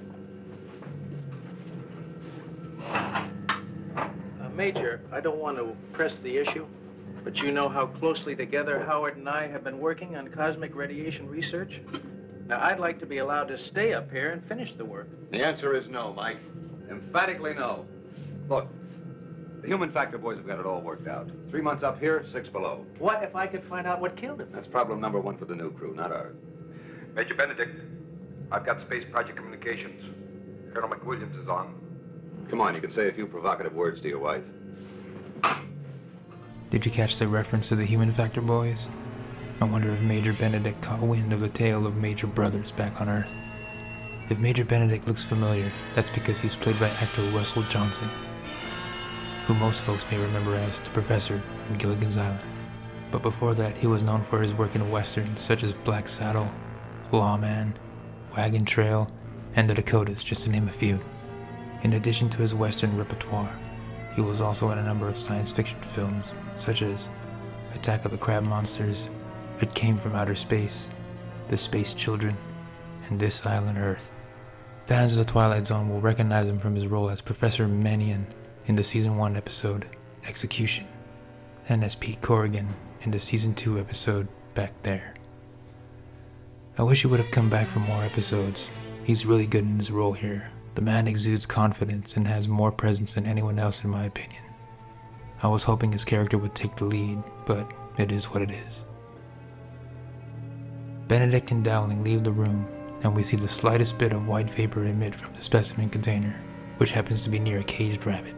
Uh, 4.42 4.50
Major, 4.50 5.02
I 5.14 5.22
don't 5.22 5.38
want 5.40 5.58
to 5.58 5.76
press 5.94 6.12
the 6.24 6.38
issue, 6.38 6.66
but 7.24 7.38
you 7.38 7.52
know 7.52 7.70
how 7.70 7.88
closely 7.88 8.36
together 8.36 8.84
Howard 8.86 9.16
and 9.16 9.30
I 9.30 9.48
have 9.48 9.64
been 9.64 9.80
working 9.80 10.18
on 10.18 10.28
cosmic 10.30 10.76
radiation 10.76 11.30
research? 11.30 11.72
Now, 12.48 12.62
I'd 12.62 12.80
like 12.80 13.00
to 13.00 13.06
be 13.06 13.20
allowed 13.20 13.46
to 13.50 13.58
stay 13.68 13.94
up 13.94 14.12
here 14.12 14.32
and 14.32 14.44
finish 14.50 14.70
the 14.78 14.84
work. 14.84 15.08
The 15.32 15.42
answer 15.42 15.78
is 15.78 15.88
no, 15.88 16.12
Mike. 16.14 16.40
Emphatically 16.90 17.54
no. 17.54 17.86
Look, 18.50 18.68
the 18.68 18.89
human 19.70 19.92
factor 19.92 20.18
boys 20.18 20.36
have 20.36 20.48
got 20.48 20.58
it 20.58 20.66
all 20.66 20.82
worked 20.82 21.08
out. 21.08 21.30
Three 21.52 21.62
months 21.62 21.84
up 21.84 22.00
here, 22.00 22.26
six 22.34 22.50
below. 22.50 22.88
What 22.98 23.22
if 23.22 23.36
I 23.36 23.46
could 23.46 23.64
find 23.70 23.86
out 23.86 24.02
what 24.02 24.18
killed 24.18 24.42
him? 24.42 24.50
That's 24.52 24.68
problem 24.68 25.00
number 25.00 25.20
one 25.20 25.38
for 25.38 25.46
the 25.46 25.54
new 25.54 25.72
crew, 25.72 25.94
not 25.94 26.12
ours. 26.12 26.36
Major 27.14 27.36
Benedict, 27.36 27.80
I've 28.52 28.66
got 28.66 28.82
Space 28.88 29.06
Project 29.12 29.38
Communications. 29.38 30.74
Colonel 30.74 30.90
McWilliams 30.90 31.40
is 31.40 31.48
on. 31.48 31.76
Come 32.50 32.62
on, 32.62 32.74
you 32.74 32.82
can 32.82 32.92
say 32.96 33.10
a 33.10 33.14
few 33.14 33.28
provocative 33.28 33.74
words 33.74 34.02
to 34.02 34.08
your 34.08 34.18
wife. 34.18 34.42
Did 36.72 36.84
you 36.84 36.92
catch 36.92 37.18
the 37.18 37.28
reference 37.28 37.68
to 37.68 37.76
the 37.76 37.86
human 37.86 38.12
factor 38.12 38.42
boys? 38.42 38.88
I 39.62 39.66
wonder 39.66 39.92
if 39.92 40.02
Major 40.02 40.34
Benedict 40.34 40.82
caught 40.82 41.02
wind 41.02 41.32
of 41.32 41.42
the 41.42 41.50
tale 41.50 41.86
of 41.86 41.96
Major 41.96 42.26
Brothers 42.26 42.72
back 42.72 43.00
on 43.00 43.08
Earth. 43.08 43.32
If 44.32 44.40
Major 44.40 44.66
Benedict 44.66 45.08
looks 45.08 45.24
familiar, 45.24 45.72
that's 45.94 46.10
because 46.10 46.40
he's 46.40 46.56
played 46.56 46.80
by 46.80 46.90
actor 46.90 47.22
Russell 47.30 47.64
Johnson, 47.64 48.10
who 49.50 49.56
most 49.56 49.82
folks 49.82 50.06
may 50.12 50.18
remember 50.20 50.54
as 50.54 50.80
the 50.80 50.92
Professor 50.92 51.42
from 51.66 51.78
Gilligan's 51.80 52.20
Island. 52.20 52.40
But 53.10 53.24
before 53.24 53.56
that, 53.56 53.76
he 53.76 53.88
was 53.88 54.04
known 54.04 54.24
for 54.24 54.44
his 54.44 54.54
work 54.54 54.76
in 54.76 54.92
westerns 54.92 55.42
such 55.42 55.64
as 55.64 55.74
Black 55.74 56.08
Saddle, 56.08 56.52
Lawman, 57.12 57.74
Wagon 58.38 58.64
Train, 58.64 59.08
and 59.56 59.68
The 59.68 59.74
Dakotas, 59.74 60.24
just 60.24 60.44
to 60.44 60.52
name 60.52 60.68
a 60.68 60.72
few. 60.72 61.00
In 61.82 61.94
addition 61.94 62.30
to 62.30 62.38
his 62.38 62.54
western 62.54 62.96
repertoire, 62.96 63.52
he 64.14 64.22
was 64.22 64.40
also 64.40 64.70
in 64.70 64.78
a 64.78 64.84
number 64.84 65.10
of 65.10 65.18
science 65.18 65.50
fiction 65.50 65.82
films, 65.82 66.32
such 66.56 66.84
as 66.84 67.08
Attack 67.74 68.06
of 68.06 68.12
the 68.12 68.20
Crab 68.20 68.44
Monsters, 68.44 69.10
It 69.62 69.74
Came 69.74 69.98
from 69.98 70.14
Outer 70.14 70.36
Space, 70.36 70.88
The 71.48 71.58
Space 71.58 71.96
Children, 71.96 72.38
and 73.08 73.20
This 73.20 73.44
Island 73.48 73.80
Earth. 73.80 74.12
Fans 74.86 75.14
of 75.14 75.18
The 75.18 75.26
Twilight 75.26 75.66
Zone 75.66 75.90
will 75.90 76.02
recognize 76.02 76.48
him 76.48 76.60
from 76.60 76.76
his 76.76 76.86
role 76.86 77.10
as 77.10 77.20
Professor 77.20 77.68
Mannion 77.68 78.28
in 78.70 78.76
the 78.76 78.84
Season 78.84 79.18
1 79.18 79.36
episode 79.36 79.88
Execution, 80.28 80.86
and 81.70 81.84
as 81.84 81.96
Pete 81.96 82.22
Corrigan 82.22 82.76
in 83.02 83.10
the 83.10 83.20
Season 83.20 83.56
2 83.56 83.80
episode 83.80 84.28
Back 84.54 84.72
There. 84.84 85.16
I 86.78 86.84
wish 86.84 87.02
he 87.02 87.08
would 87.08 87.20
have 87.20 87.32
come 87.32 87.50
back 87.50 87.68
for 87.68 87.80
more 87.80 88.04
episodes. 88.04 88.70
He's 89.04 89.26
really 89.26 89.48
good 89.48 89.64
in 89.64 89.80
his 89.80 89.90
role 89.90 90.14
here. 90.14 90.52
The 90.76 90.84
man 90.84 91.08
exudes 91.08 91.48
confidence 91.48 92.16
and 92.16 92.28
has 92.28 92.48
more 92.48 92.72
presence 92.72 93.16
than 93.16 93.26
anyone 93.26 93.58
else, 93.58 93.84
in 93.84 93.90
my 93.90 94.06
opinion. 94.06 94.44
I 95.42 95.48
was 95.48 95.64
hoping 95.64 95.92
his 95.92 96.06
character 96.06 96.38
would 96.38 96.54
take 96.54 96.76
the 96.76 96.86
lead, 96.86 97.24
but 97.48 97.74
it 97.98 98.12
is 98.12 98.26
what 98.26 98.44
it 98.44 98.52
is. 98.52 98.84
Benedict 101.08 101.50
and 101.50 101.64
Dowling 101.64 102.04
leave 102.04 102.24
the 102.24 102.32
room, 102.32 102.68
and 103.02 103.16
we 103.16 103.24
see 103.24 103.36
the 103.36 103.48
slightest 103.48 103.98
bit 103.98 104.14
of 104.14 104.28
white 104.28 104.52
vapor 104.52 104.86
emit 104.86 105.16
from 105.16 105.34
the 105.34 105.42
specimen 105.42 105.90
container, 105.90 106.40
which 106.78 106.92
happens 106.92 107.24
to 107.24 107.32
be 107.32 107.40
near 107.40 107.62
a 107.62 107.64
caged 107.64 108.06
rabbit. 108.06 108.36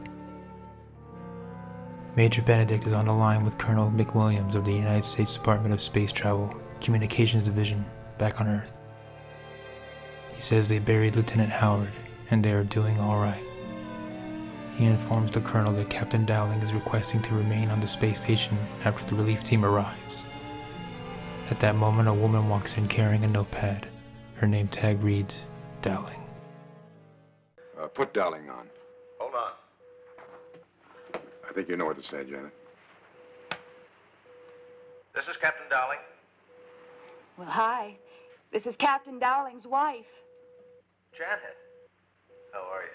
Major 2.14 2.42
Benedict 2.42 2.86
is 2.86 2.92
on 2.92 3.06
the 3.06 3.14
line 3.14 3.46
with 3.46 3.58
Colonel 3.58 3.90
McWilliams 3.90 4.56
of 4.56 4.66
the 4.66 4.74
United 4.74 5.06
States 5.06 5.34
Department 5.34 5.74
of 5.74 5.82
Space 5.82 6.12
Travel 6.12 6.54
Communications 6.82 7.44
Division 7.44 7.86
back 8.18 8.42
on 8.42 8.50
Earth. 8.50 8.78
He 10.34 10.42
says 10.42 10.68
they 10.68 10.80
buried 10.80 11.16
Lieutenant 11.16 11.52
Howard 11.52 11.94
and 12.30 12.44
they 12.44 12.52
are 12.52 12.66
doing 12.66 13.00
all 13.00 13.18
right. 13.18 13.44
He 14.76 14.86
informs 14.86 15.32
the 15.32 15.40
colonel 15.40 15.72
that 15.74 15.90
Captain 15.90 16.26
Dowling 16.26 16.62
is 16.62 16.74
requesting 16.74 17.22
to 17.22 17.34
remain 17.34 17.70
on 17.70 17.80
the 17.80 17.88
space 17.88 18.18
station 18.18 18.58
after 18.84 19.06
the 19.06 19.16
relief 19.16 19.42
team 19.42 19.64
arrives. 19.64 20.24
At 21.50 21.62
that 21.62 21.76
moment, 21.76 22.10
a 22.10 22.14
woman 22.14 22.50
walks 22.50 22.76
in 22.76 22.90
carrying 22.90 23.24
a 23.24 23.28
notepad. 23.28 23.88
Her 24.36 24.48
name 24.48 24.68
tag 24.68 25.02
reads 25.02 25.44
Dowling. 25.82 26.22
Uh, 27.80 27.88
put 27.88 28.14
Dowling 28.14 28.50
on. 28.50 28.68
Hold 31.52 31.58
on. 31.58 31.64
I 31.64 31.66
think 31.66 31.70
you 31.70 31.78
know 31.78 31.86
what 31.86 31.98
to 32.02 32.04
say, 32.04 32.30
Janet. 32.30 32.52
This 35.14 35.26
is 35.26 35.36
Captain 35.42 35.66
Dowling. 35.70 36.00
Well, 37.38 37.48
hi. 37.50 37.96
This 38.52 38.64
is 38.66 38.76
Captain 38.80 39.20
Dowling's 39.20 39.66
wife. 39.66 40.06
Janet. 41.18 41.58
How 42.54 42.60
are 42.60 42.84
you? 42.84 42.90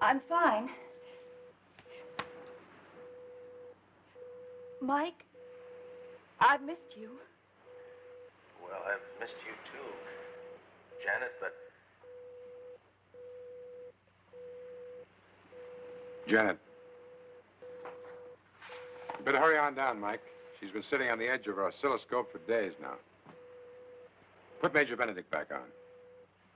I'm 0.00 0.20
fine. 0.28 0.68
Mike, 4.82 5.24
I've 6.40 6.62
missed 6.62 6.96
you. 6.96 7.10
Well, 8.62 8.80
I've 8.86 9.20
missed 9.20 9.36
you 9.44 9.52
too, 9.72 9.88
Janet, 11.04 11.32
but 11.40 11.52
Janet. 16.28 16.58
You 19.18 19.24
better 19.24 19.38
hurry 19.38 19.58
on 19.58 19.74
down, 19.74 20.00
Mike. 20.00 20.22
She's 20.60 20.70
been 20.70 20.84
sitting 20.90 21.10
on 21.10 21.18
the 21.18 21.26
edge 21.28 21.46
of 21.46 21.56
her 21.56 21.66
oscilloscope 21.68 22.30
for 22.32 22.38
days 22.50 22.72
now. 22.80 22.94
Put 24.60 24.74
Major 24.74 24.96
Benedict 24.96 25.30
back 25.30 25.50
on. 25.52 25.62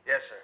yes, 0.07 0.21
sir. 0.29 0.37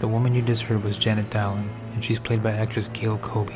The 0.00 0.08
woman 0.08 0.34
you 0.34 0.42
just 0.42 0.62
heard 0.62 0.82
was 0.82 0.96
Janet 0.96 1.30
Dowling, 1.30 1.70
and 1.92 2.04
she's 2.04 2.18
played 2.18 2.42
by 2.42 2.52
actress 2.52 2.88
Gail 2.88 3.18
Kobe, 3.18 3.54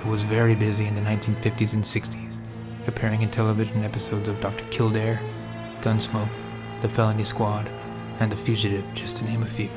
who 0.00 0.10
was 0.10 0.22
very 0.24 0.54
busy 0.54 0.86
in 0.86 0.94
the 0.94 1.00
1950s 1.00 1.74
and 1.74 1.84
60s, 1.84 2.36
appearing 2.86 3.22
in 3.22 3.30
television 3.30 3.84
episodes 3.84 4.28
of 4.28 4.40
Dr. 4.40 4.64
Kildare, 4.70 5.20
Gunsmoke, 5.80 6.28
The 6.82 6.88
Felony 6.88 7.24
Squad, 7.24 7.68
and 8.18 8.30
The 8.32 8.36
Fugitive, 8.36 8.84
just 8.94 9.16
to 9.18 9.24
name 9.24 9.42
a 9.42 9.46
few. 9.46 9.70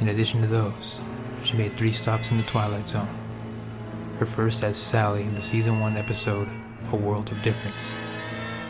In 0.00 0.08
addition 0.08 0.40
to 0.40 0.46
those, 0.46 1.00
she 1.44 1.56
made 1.56 1.76
three 1.76 1.92
stops 1.92 2.30
in 2.30 2.36
the 2.36 2.42
Twilight 2.44 2.88
Zone. 2.88 3.08
Her 4.18 4.26
first 4.26 4.62
as 4.62 4.76
Sally 4.76 5.22
in 5.22 5.34
the 5.34 5.42
season 5.42 5.80
one 5.80 5.96
episode, 5.96 6.48
A 6.92 6.96
World 6.96 7.30
of 7.32 7.42
Difference. 7.42 7.84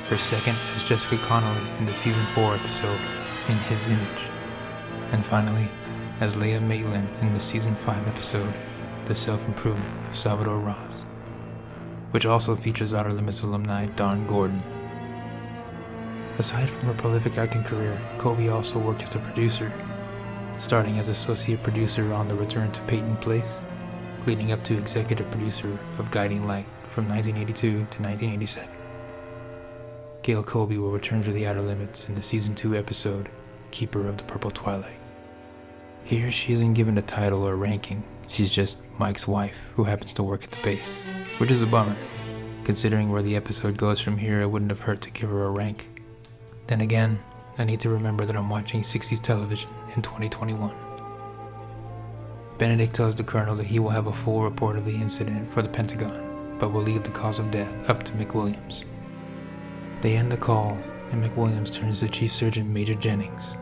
Her 0.09 0.19
second 0.19 0.57
as 0.75 0.85
Jessica 0.85 1.19
Connolly 1.19 1.69
in 1.79 1.87
the 1.87 1.95
season 1.95 2.25
four 2.35 2.55
episode, 2.55 3.01
In 3.49 3.57
His 3.59 3.85
Image. 3.87 4.23
And 5.13 5.25
finally, 5.25 5.69
as 6.21 6.37
Leah 6.37 6.61
Maitland 6.61 7.09
in 7.21 7.35
the 7.35 7.41
season 7.41 7.75
5 7.75 8.09
episode, 8.09 8.55
The 9.07 9.15
Self 9.15 9.45
Improvement 9.47 10.07
of 10.09 10.17
Salvador 10.17 10.59
Ross, 10.59 11.03
which 12.13 12.27
also 12.27 12.55
features 12.55 12.95
Outer 12.95 13.13
Limits 13.13 13.43
alumni 13.43 13.87
Don 13.87 14.27
Gordon. 14.27 14.63
Aside 16.39 16.71
from 16.71 16.87
her 16.87 16.95
prolific 16.95 17.37
acting 17.37 17.65
career, 17.65 18.01
Kobe 18.19 18.49
also 18.49 18.79
worked 18.79 19.03
as 19.03 19.15
a 19.15 19.19
producer. 19.19 19.73
Starting 20.59 20.99
as 20.99 21.09
associate 21.09 21.63
producer 21.63 22.13
on 22.13 22.29
The 22.29 22.35
Return 22.35 22.71
to 22.73 22.81
Peyton 22.83 23.17
Place, 23.17 23.53
leading 24.27 24.53
up 24.53 24.63
to 24.65 24.79
executive 24.79 25.31
producer 25.31 25.79
of 25.99 26.11
Guiding 26.11 26.47
Light 26.47 26.67
from 26.91 27.09
1982 27.09 27.71
to 27.71 27.79
1987. 27.79 28.69
Gail 30.23 30.43
Kobe 30.45 30.77
will 30.77 30.93
return 30.93 31.23
to 31.25 31.33
the 31.33 31.47
Outer 31.47 31.63
Limits 31.63 32.09
in 32.09 32.15
the 32.15 32.23
season 32.23 32.55
2 32.55 32.77
episode, 32.77 33.29
Keeper 33.73 34.07
of 34.07 34.19
the 34.19 34.25
Purple 34.25 34.53
Twilight. 34.53 35.01
Here, 36.05 36.31
she 36.31 36.53
isn't 36.53 36.75
given 36.75 36.97
a 36.97 37.03
title 37.03 37.43
or 37.43 37.57
ranking, 37.57 38.05
she's 38.29 38.53
just 38.53 38.79
Mike's 38.99 39.27
wife 39.27 39.59
who 39.75 39.85
happens 39.85 40.13
to 40.15 40.23
work 40.23 40.45
at 40.45 40.51
the 40.51 40.63
base, 40.63 41.01
which 41.39 41.51
is 41.51 41.63
a 41.63 41.67
bummer. 41.67 41.97
Considering 42.65 43.11
where 43.11 43.23
the 43.23 43.35
episode 43.35 43.77
goes 43.77 44.01
from 44.01 44.19
here, 44.19 44.41
it 44.41 44.47
wouldn't 44.51 44.71
have 44.71 44.81
hurt 44.81 45.01
to 45.03 45.11
give 45.11 45.29
her 45.31 45.45
a 45.45 45.51
rank. 45.51 45.89
Then 46.69 46.81
again, 46.81 47.19
I 47.59 47.65
need 47.65 47.81
to 47.81 47.91
remember 47.91 48.25
that 48.25 48.37
I'm 48.37 48.49
watching 48.49 48.83
60s 48.83 49.21
television 49.21 49.71
in 49.95 50.03
2021. 50.03 50.75
Benedict 52.59 52.95
tells 52.95 53.15
the 53.15 53.25
colonel 53.25 53.57
that 53.57 53.67
he 53.67 53.79
will 53.79 53.91
have 53.91 54.07
a 54.07 54.13
full 54.13 54.43
report 54.43 54.77
of 54.77 54.85
the 54.85 54.95
incident 54.95 55.51
for 55.53 55.63
the 55.63 55.69
Pentagon, 55.69 56.57
but 56.59 56.73
will 56.73 56.83
leave 56.83 57.03
the 57.03 57.11
cause 57.11 57.39
of 57.39 57.51
death 57.51 57.91
up 57.91 58.03
to 58.05 58.13
McWilliams. 58.13 58.85
They 60.01 60.17
end 60.17 60.31
the 60.31 60.37
call, 60.37 60.79
and 61.11 61.25
McWilliams 61.25 61.73
turns 61.73 62.01
to 62.01 62.09
Chief 62.09 62.33
Surgeon 62.33 62.73
Major 62.73 62.95
Jennings. 62.95 63.55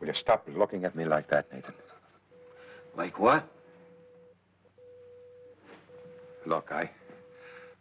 Will 0.00 0.08
you 0.08 0.14
stop 0.20 0.48
looking 0.56 0.84
at 0.84 0.94
me 0.96 1.04
like 1.04 1.28
that, 1.30 1.52
Nathan? 1.52 1.74
Like 2.96 3.18
what? 3.18 3.48
Look, 6.46 6.68
I. 6.72 6.90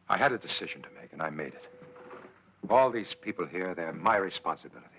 I 0.09 0.17
had 0.17 0.31
a 0.31 0.37
decision 0.37 0.81
to 0.83 0.89
make, 1.01 1.13
and 1.13 1.21
I 1.21 1.29
made 1.29 1.53
it. 1.53 1.63
All 2.69 2.91
these 2.91 3.15
people 3.21 3.45
here, 3.45 3.73
they're 3.75 3.93
my 3.93 4.17
responsibility. 4.17 4.96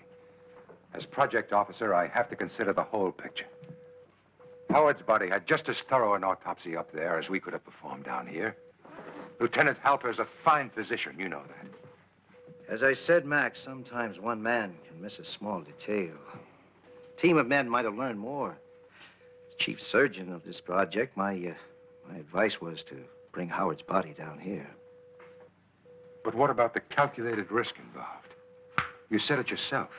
As 0.93 1.05
project 1.05 1.53
officer, 1.53 1.93
I 1.93 2.07
have 2.07 2.29
to 2.29 2.35
consider 2.35 2.73
the 2.73 2.83
whole 2.83 3.11
picture. 3.11 3.45
Howard's 4.69 5.01
body 5.01 5.29
had 5.29 5.47
just 5.47 5.67
as 5.67 5.77
thorough 5.89 6.15
an 6.15 6.23
autopsy 6.23 6.75
up 6.75 6.91
there 6.91 7.19
as 7.19 7.29
we 7.29 7.39
could 7.39 7.53
have 7.53 7.65
performed 7.65 8.05
down 8.05 8.27
here. 8.27 8.55
Lieutenant 9.39 9.77
Halper's 9.83 10.19
a 10.19 10.27
fine 10.43 10.69
physician, 10.69 11.15
you 11.17 11.27
know 11.27 11.41
that. 11.47 12.73
As 12.73 12.83
I 12.83 12.93
said, 12.93 13.25
Max, 13.25 13.59
sometimes 13.63 14.19
one 14.19 14.43
man 14.43 14.75
can 14.87 15.01
miss 15.01 15.17
a 15.17 15.25
small 15.25 15.61
detail. 15.61 16.13
A 17.17 17.21
team 17.21 17.37
of 17.37 17.47
men 17.47 17.67
might 17.67 17.85
have 17.85 17.95
learned 17.95 18.19
more. 18.19 18.51
As 18.51 19.55
chief 19.57 19.79
surgeon 19.91 20.31
of 20.31 20.43
this 20.43 20.61
project, 20.61 21.17
my, 21.17 21.33
uh, 21.33 22.11
my 22.11 22.19
advice 22.19 22.61
was 22.61 22.83
to 22.89 22.97
bring 23.31 23.49
Howard's 23.49 23.81
body 23.81 24.13
down 24.15 24.37
here. 24.37 24.69
But 26.23 26.35
what 26.35 26.51
about 26.51 26.75
the 26.75 26.81
calculated 26.81 27.49
risk 27.49 27.73
involved? 27.79 28.35
You 29.09 29.17
said 29.17 29.39
it 29.39 29.49
yourself. 29.49 29.89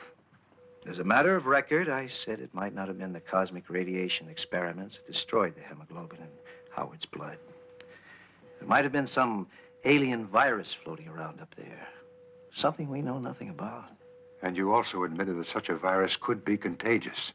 As 0.89 0.97
a 0.97 1.03
matter 1.03 1.35
of 1.35 1.45
record, 1.45 1.89
I 1.89 2.09
said 2.25 2.39
it 2.39 2.53
might 2.53 2.73
not 2.73 2.87
have 2.87 2.97
been 2.97 3.13
the 3.13 3.19
cosmic 3.19 3.69
radiation 3.69 4.27
experiments 4.29 4.97
that 4.97 5.13
destroyed 5.13 5.53
the 5.55 5.61
hemoglobin 5.61 6.19
in 6.19 6.27
Howard's 6.71 7.05
blood. 7.05 7.37
It 8.59 8.67
might 8.67 8.83
have 8.83 8.91
been 8.91 9.07
some 9.07 9.47
alien 9.85 10.25
virus 10.27 10.75
floating 10.83 11.07
around 11.07 11.39
up 11.39 11.53
there. 11.55 11.87
Something 12.57 12.89
we 12.89 13.01
know 13.01 13.19
nothing 13.19 13.49
about. 13.49 13.85
And 14.41 14.57
you 14.57 14.73
also 14.73 15.03
admitted 15.03 15.37
that 15.37 15.47
such 15.53 15.69
a 15.69 15.77
virus 15.77 16.17
could 16.19 16.43
be 16.43 16.57
contagious. 16.57 17.31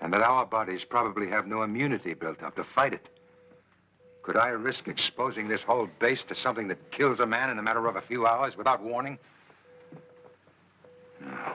And 0.00 0.12
that 0.12 0.22
our 0.22 0.46
bodies 0.46 0.82
probably 0.88 1.28
have 1.28 1.46
no 1.46 1.62
immunity 1.62 2.14
built 2.14 2.42
up 2.42 2.54
to 2.56 2.64
fight 2.74 2.92
it. 2.92 3.08
Could 4.22 4.36
I 4.36 4.48
risk 4.48 4.86
exposing 4.86 5.48
this 5.48 5.62
whole 5.62 5.88
base 6.00 6.22
to 6.28 6.34
something 6.34 6.68
that 6.68 6.92
kills 6.92 7.18
a 7.18 7.26
man 7.26 7.50
in 7.50 7.58
a 7.58 7.62
matter 7.62 7.86
of 7.86 7.96
a 7.96 8.02
few 8.02 8.26
hours 8.26 8.56
without 8.56 8.82
warning? 8.82 9.18
No. 11.20 11.52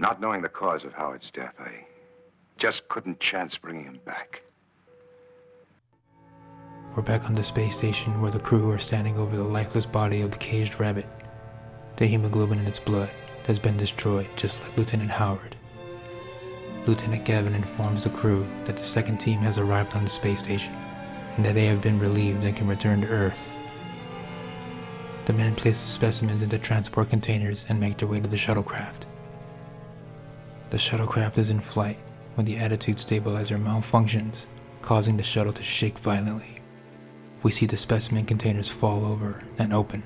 Not 0.00 0.18
knowing 0.18 0.40
the 0.40 0.48
cause 0.48 0.82
of 0.84 0.94
Howard's 0.94 1.30
death, 1.30 1.52
I 1.58 1.84
just 2.56 2.88
couldn't 2.88 3.20
chance 3.20 3.58
bringing 3.58 3.84
him 3.84 4.00
back. 4.06 4.40
We're 6.96 7.02
back 7.02 7.26
on 7.26 7.34
the 7.34 7.44
space 7.44 7.76
station 7.76 8.22
where 8.22 8.30
the 8.30 8.38
crew 8.38 8.70
are 8.70 8.78
standing 8.78 9.18
over 9.18 9.36
the 9.36 9.44
lifeless 9.44 9.84
body 9.84 10.22
of 10.22 10.30
the 10.30 10.38
caged 10.38 10.80
rabbit. 10.80 11.04
The 11.98 12.06
hemoglobin 12.06 12.58
in 12.60 12.66
its 12.66 12.78
blood 12.80 13.10
has 13.44 13.58
been 13.58 13.76
destroyed, 13.76 14.26
just 14.36 14.62
like 14.62 14.74
Lieutenant 14.78 15.10
Howard. 15.10 15.54
Lieutenant 16.86 17.26
Gavin 17.26 17.54
informs 17.54 18.02
the 18.02 18.08
crew 18.08 18.48
that 18.64 18.78
the 18.78 18.84
second 18.84 19.18
team 19.18 19.40
has 19.40 19.58
arrived 19.58 19.94
on 19.94 20.04
the 20.04 20.10
space 20.10 20.40
station 20.40 20.72
and 21.36 21.44
that 21.44 21.52
they 21.52 21.66
have 21.66 21.82
been 21.82 21.98
relieved 21.98 22.42
and 22.42 22.56
can 22.56 22.66
return 22.66 23.02
to 23.02 23.06
Earth. 23.06 23.46
The 25.26 25.34
men 25.34 25.54
place 25.54 25.78
the 25.78 25.90
specimens 25.90 26.42
into 26.42 26.58
transport 26.58 27.10
containers 27.10 27.66
and 27.68 27.78
make 27.78 27.98
their 27.98 28.08
way 28.08 28.20
to 28.20 28.28
the 28.30 28.36
shuttlecraft. 28.36 29.04
The 30.70 30.76
shuttlecraft 30.76 31.36
is 31.36 31.50
in 31.50 31.60
flight 31.60 31.98
when 32.34 32.46
the 32.46 32.56
attitude 32.56 33.00
stabilizer 33.00 33.58
malfunctions, 33.58 34.44
causing 34.82 35.16
the 35.16 35.22
shuttle 35.22 35.52
to 35.52 35.62
shake 35.62 35.98
violently. 35.98 36.56
We 37.42 37.50
see 37.50 37.66
the 37.66 37.76
specimen 37.76 38.24
containers 38.24 38.68
fall 38.68 39.04
over 39.04 39.42
and 39.58 39.72
open, 39.72 40.04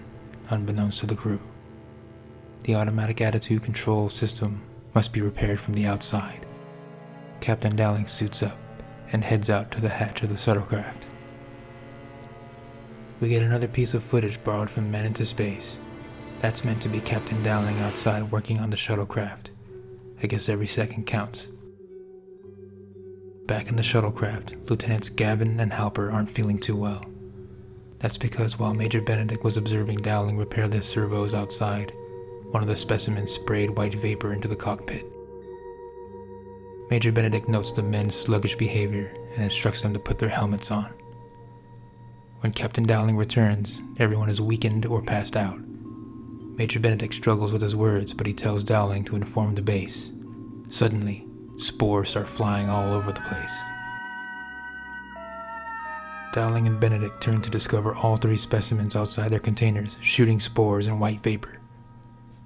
unbeknownst 0.49 1.01
to 1.01 1.07
the 1.07 1.17
crew. 1.17 1.41
The 2.63 2.77
automatic 2.77 3.21
attitude 3.21 3.63
control 3.63 4.09
system 4.09 4.63
must 4.95 5.13
be 5.13 5.21
repaired 5.21 5.61
from 5.61 5.75
the 5.75 5.85
outside. 5.85 6.47
Captain 7.41 7.77
Dowling 7.77 8.07
suits 8.07 8.43
up 8.43 8.57
and 9.13 9.23
heads 9.23 9.51
out 9.51 9.71
to 9.73 9.81
the 9.83 9.91
hatch 9.91 10.23
of 10.23 10.31
the 10.31 10.35
shuttlecraft. 10.35 11.03
We 13.21 13.29
get 13.29 13.43
another 13.43 13.69
piece 13.69 13.93
of 13.93 14.03
footage 14.03 14.43
borrowed 14.43 14.71
from 14.71 14.91
Men 14.91 15.05
into 15.05 15.27
Space. 15.27 15.79
That's 16.39 16.65
meant 16.65 16.81
to 16.83 16.89
be 16.89 17.01
Captain 17.01 17.43
Dowling 17.43 17.81
outside 17.81 18.33
working 18.33 18.61
on 18.61 18.71
the 18.71 18.77
shuttlecraft. 18.77 19.51
I 20.25 20.27
guess 20.27 20.49
every 20.49 20.67
second 20.67 21.05
counts. 21.05 21.49
Back 23.45 23.69
in 23.69 23.77
the 23.77 23.83
shuttlecraft, 23.83 24.71
Lieutenants 24.71 25.11
Gavin 25.11 25.61
and 25.61 25.71
Halper 25.71 26.11
aren't 26.11 26.31
feeling 26.31 26.59
too 26.59 26.77
well. 26.77 27.05
That's 27.99 28.17
because 28.17 28.59
while 28.59 28.73
Major 28.73 29.03
Benedict 29.03 29.45
was 29.45 29.59
observing 29.59 30.01
Dowling 30.01 30.39
repair 30.39 30.67
the 30.67 30.81
servos 30.81 31.35
outside, 31.35 31.93
one 32.53 32.63
of 32.63 32.71
the 32.71 32.75
specimens 32.75 33.33
sprayed 33.33 33.69
white 33.69 33.97
vapor 33.97 34.33
into 34.33 34.49
the 34.49 34.57
cockpit. 34.57 35.05
Major 36.89 37.13
Benedict 37.13 37.47
notes 37.47 37.73
the 37.73 37.83
men's 37.83 38.15
sluggish 38.15 38.57
behavior 38.57 39.15
and 39.35 39.45
instructs 39.45 39.83
them 39.83 39.93
to 39.93 39.99
put 39.99 40.19
their 40.19 40.31
helmets 40.31 40.71
on. 40.71 40.91
When 42.41 42.55
Captain 42.55 42.85
Dowling 42.85 43.19
returns, 43.19 43.83
everyone 43.99 44.31
is 44.31 44.41
weakened 44.41 44.87
or 44.87 45.03
passed 45.03 45.37
out. 45.37 45.61
Major 46.57 46.81
Benedict 46.81 47.13
struggles 47.13 47.53
with 47.53 47.61
his 47.61 47.77
words, 47.77 48.15
but 48.15 48.27
he 48.27 48.33
tells 48.33 48.63
Dowling 48.63 49.05
to 49.05 49.17
inform 49.17 49.55
the 49.55 49.61
base. 49.61 50.09
Suddenly, 50.75 51.25
spores 51.57 52.09
start 52.09 52.29
flying 52.29 52.69
all 52.69 52.95
over 52.95 53.13
the 53.13 53.21
place. 53.21 53.57
Dowling 56.33 56.67
and 56.67 56.81
Benedict 56.81 57.21
turn 57.23 57.41
to 57.43 57.49
discover 57.49 57.95
all 57.95 58.17
three 58.17 58.37
specimens 58.37 58.97
outside 58.97 59.31
their 59.31 59.39
containers, 59.39 59.97
shooting 60.01 60.41
spores 60.41 60.89
and 60.89 60.99
white 60.99 61.23
vapor. 61.23 61.61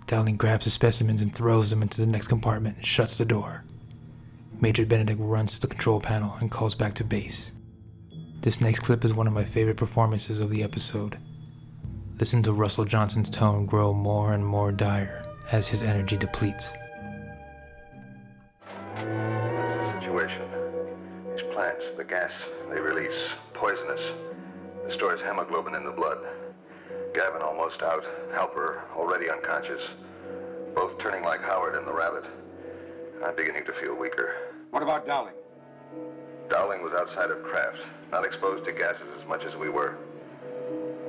Dowling 0.07 0.37
grabs 0.37 0.67
the 0.67 0.71
specimens 0.71 1.23
and 1.23 1.35
throws 1.35 1.71
them 1.71 1.81
into 1.81 2.03
the 2.03 2.07
next 2.07 2.29
compartment 2.29 2.77
and 2.77 2.85
shuts 2.85 3.17
the 3.17 3.25
door. 3.25 3.65
Major 4.61 4.85
Benedict 4.85 5.19
runs 5.19 5.55
to 5.55 5.61
the 5.63 5.67
control 5.67 5.99
panel 5.99 6.37
and 6.39 6.51
calls 6.51 6.75
back 6.75 6.93
to 6.97 7.05
base. 7.05 7.51
This 8.43 8.61
next 8.61 8.81
clip 8.81 9.07
is 9.07 9.15
one 9.15 9.27
of 9.27 9.33
my 9.33 9.45
favorite 9.45 9.79
performances 9.79 10.39
of 10.39 10.51
the 10.51 10.63
episode. 10.63 11.17
Listen 12.21 12.43
to 12.43 12.53
Russell 12.53 12.85
Johnson's 12.85 13.31
tone 13.31 13.65
grow 13.65 13.95
more 13.95 14.35
and 14.35 14.45
more 14.45 14.71
dire 14.71 15.25
as 15.51 15.69
his 15.69 15.83
energy 15.83 16.19
depletes. 16.19 16.71
Situation. 18.99 20.43
These 21.35 21.47
plants, 21.55 21.83
the 21.97 22.05
gas 22.05 22.31
they 22.71 22.81
release, 22.81 23.19
poisonous. 23.55 24.01
Destroys 24.89 25.21
hemoglobin 25.21 25.75
in 25.75 25.85
the 25.85 25.93
blood. 25.93 26.19
Gavin 27.15 27.43
almost 27.43 27.83
out. 27.83 28.03
Halper 28.33 28.83
already 28.97 29.31
unconscious. 29.31 29.83
Both 30.75 30.99
turning 31.01 31.25
like 31.25 31.41
Howard 31.41 31.77
and 31.77 31.87
the 31.87 31.93
rabbit. 31.93 32.25
I'm 33.25 33.37
beginning 33.37 33.65
to 33.67 33.73
feel 33.81 33.95
weaker. 33.95 34.35
What 34.71 34.83
about 34.83 35.07
Dowling? 35.07 35.35
Dowling 36.51 36.83
was 36.83 36.93
outside 36.97 37.31
of 37.31 37.43
craft, 37.43 37.79
not 38.11 38.25
exposed 38.25 38.65
to 38.65 38.73
gases 38.73 39.09
as 39.21 39.29
much 39.29 39.43
as 39.45 39.55
we 39.57 39.69
were. 39.69 39.99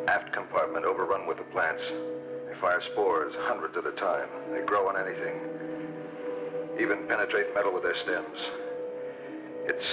Aft 0.08 0.34
compartment 0.34 0.86
overrun 0.86 1.28
with 1.28 1.38
the 1.38 1.44
plants. 1.46 1.82
They 2.48 2.60
fire 2.60 2.82
spores, 2.92 3.34
hundreds 3.48 3.78
at 3.78 3.86
a 3.86 3.96
time. 3.96 4.28
They 4.52 4.66
grow 4.66 4.90
on 4.90 4.98
anything. 4.98 5.69
Even 6.80 7.06
penetrate 7.08 7.54
metal 7.54 7.74
with 7.74 7.84
their 7.84 7.96
stems. 8.04 8.40
It's, 9.66 9.86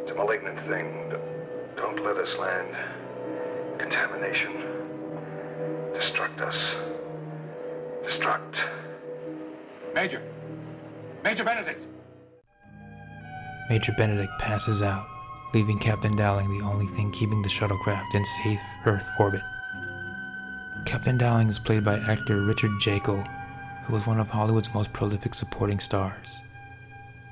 it's 0.00 0.10
a 0.10 0.14
malignant 0.14 0.58
thing. 0.68 1.12
Don't 1.76 2.04
let 2.04 2.16
us 2.16 2.28
land. 2.38 3.80
Contamination. 3.80 4.52
Destruct 5.92 6.40
us. 6.40 6.54
Destruct. 8.04 8.54
Major. 9.94 10.22
Major 11.24 11.44
Benedict. 11.44 11.82
Major 13.68 13.92
Benedict 13.96 14.32
passes 14.38 14.82
out, 14.82 15.06
leaving 15.54 15.78
Captain 15.78 16.14
Dowling 16.14 16.56
the 16.56 16.64
only 16.64 16.86
thing 16.86 17.10
keeping 17.10 17.42
the 17.42 17.48
shuttlecraft 17.48 18.14
in 18.14 18.24
safe 18.44 18.60
Earth 18.86 19.08
orbit. 19.18 19.42
Captain 20.84 21.16
Dowling 21.18 21.48
is 21.48 21.58
played 21.58 21.82
by 21.82 21.98
actor 21.98 22.42
Richard 22.42 22.72
Jaeckel, 22.80 23.26
who 23.84 23.92
was 23.92 24.06
one 24.06 24.18
of 24.18 24.28
Hollywood's 24.28 24.72
most 24.72 24.92
prolific 24.92 25.34
supporting 25.34 25.78
stars. 25.78 26.38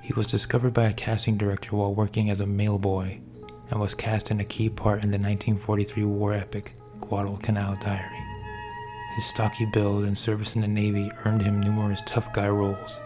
He 0.02 0.12
was 0.12 0.26
discovered 0.26 0.74
by 0.74 0.84
a 0.84 0.92
casting 0.92 1.38
director 1.38 1.76
while 1.76 1.94
working 1.94 2.28
as 2.28 2.40
a 2.40 2.46
mail 2.46 2.78
boy 2.78 3.20
and 3.70 3.80
was 3.80 3.94
cast 3.94 4.30
in 4.30 4.40
a 4.40 4.44
key 4.44 4.68
part 4.68 5.02
in 5.02 5.10
the 5.10 5.18
1943 5.18 6.04
war 6.04 6.34
epic 6.34 6.74
Guadalcanal 7.00 7.76
Diary. 7.76 8.22
His 9.16 9.24
stocky 9.24 9.64
build 9.66 10.04
and 10.04 10.16
service 10.16 10.54
in 10.54 10.60
the 10.60 10.68
Navy 10.68 11.10
earned 11.24 11.42
him 11.42 11.60
numerous 11.60 12.02
tough 12.04 12.32
guy 12.32 12.48
roles, 12.48 13.00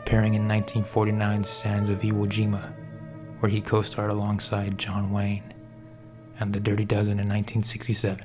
appearing 0.00 0.34
in 0.34 0.48
1949's 0.48 1.48
Sands 1.48 1.88
of 1.88 2.00
Iwo 2.00 2.26
Jima, 2.26 2.72
where 3.40 3.50
he 3.50 3.60
co 3.60 3.82
starred 3.82 4.10
alongside 4.10 4.78
John 4.78 5.10
Wayne, 5.12 5.54
and 6.40 6.52
The 6.52 6.60
Dirty 6.60 6.84
Dozen 6.84 7.20
in 7.20 7.28
1967. 7.28 8.20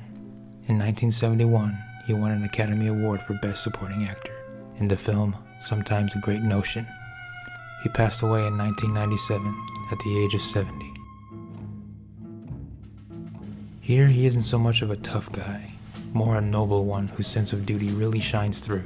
In 0.67 0.77
1971, 0.77 1.77
he 2.05 2.13
won 2.13 2.31
an 2.31 2.43
Academy 2.43 2.87
Award 2.87 3.21
for 3.21 3.33
Best 3.41 3.63
Supporting 3.63 4.05
Actor 4.05 4.36
in 4.77 4.87
the 4.87 4.97
film 4.97 5.35
Sometimes 5.59 6.15
a 6.15 6.19
Great 6.19 6.43
Notion. 6.43 6.87
He 7.83 7.89
passed 7.89 8.21
away 8.21 8.45
in 8.45 8.57
1997 8.57 9.55
at 9.91 9.99
the 9.99 10.17
age 10.17 10.33
of 10.33 10.41
70. 10.41 10.93
Here, 13.81 14.07
he 14.07 14.25
isn't 14.25 14.43
so 14.43 14.59
much 14.59 14.81
of 14.81 14.91
a 14.91 14.97
tough 14.97 15.31
guy, 15.31 15.71
more 16.13 16.35
a 16.35 16.41
noble 16.41 16.85
one 16.85 17.07
whose 17.07 17.27
sense 17.27 17.53
of 17.53 17.65
duty 17.65 17.89
really 17.89 18.19
shines 18.19 18.59
through, 18.59 18.83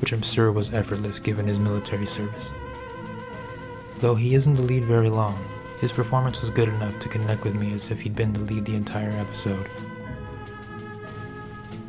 which 0.00 0.12
I'm 0.12 0.22
sure 0.22 0.50
was 0.52 0.74
effortless 0.74 1.18
given 1.18 1.46
his 1.46 1.58
military 1.58 2.06
service. 2.06 2.50
Though 4.00 4.16
he 4.16 4.34
isn't 4.34 4.56
the 4.56 4.62
lead 4.62 4.84
very 4.84 5.08
long, 5.08 5.42
his 5.80 5.92
performance 5.92 6.40
was 6.40 6.50
good 6.50 6.68
enough 6.68 6.98
to 6.98 7.08
connect 7.08 7.44
with 7.44 7.54
me 7.54 7.72
as 7.74 7.90
if 7.90 8.00
he'd 8.00 8.16
been 8.16 8.32
the 8.32 8.40
lead 8.40 8.64
the 8.64 8.74
entire 8.74 9.10
episode. 9.10 9.68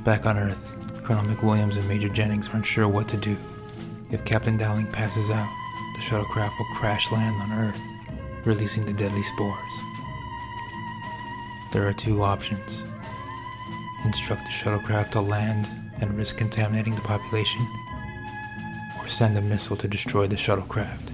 Back 0.04 0.26
on 0.26 0.38
Earth, 0.38 0.78
Colonel 1.06 1.24
McWilliams 1.24 1.76
and 1.76 1.88
Major 1.88 2.10
Jennings 2.10 2.50
aren't 2.50 2.66
sure 2.66 2.88
what 2.88 3.08
to 3.10 3.18
do. 3.18 3.38
If 4.10 4.26
Captain 4.26 4.58
Dowling 4.58 4.88
passes 4.88 5.30
out, 5.30 5.48
the 5.96 6.02
shuttlecraft 6.02 6.58
will 6.58 6.66
crash 6.74 7.12
land 7.12 7.40
on 7.44 7.52
Earth, 7.52 7.84
releasing 8.44 8.88
the 8.88 8.94
deadly 8.94 9.22
spores. 9.22 9.72
There 11.72 11.88
are 11.88 11.94
two 11.94 12.24
options 12.24 12.82
instruct 14.04 14.46
the 14.46 14.52
shuttlecraft 14.52 15.12
to 15.12 15.22
land 15.22 15.68
and 16.02 16.18
risk 16.18 16.38
contaminating 16.38 16.96
the 16.96 17.02
population, 17.02 17.68
or 19.00 19.08
send 19.08 19.38
a 19.38 19.42
missile 19.42 19.78
to 19.78 19.88
destroy 19.88 20.26
the 20.26 20.36
shuttlecraft. 20.36 21.12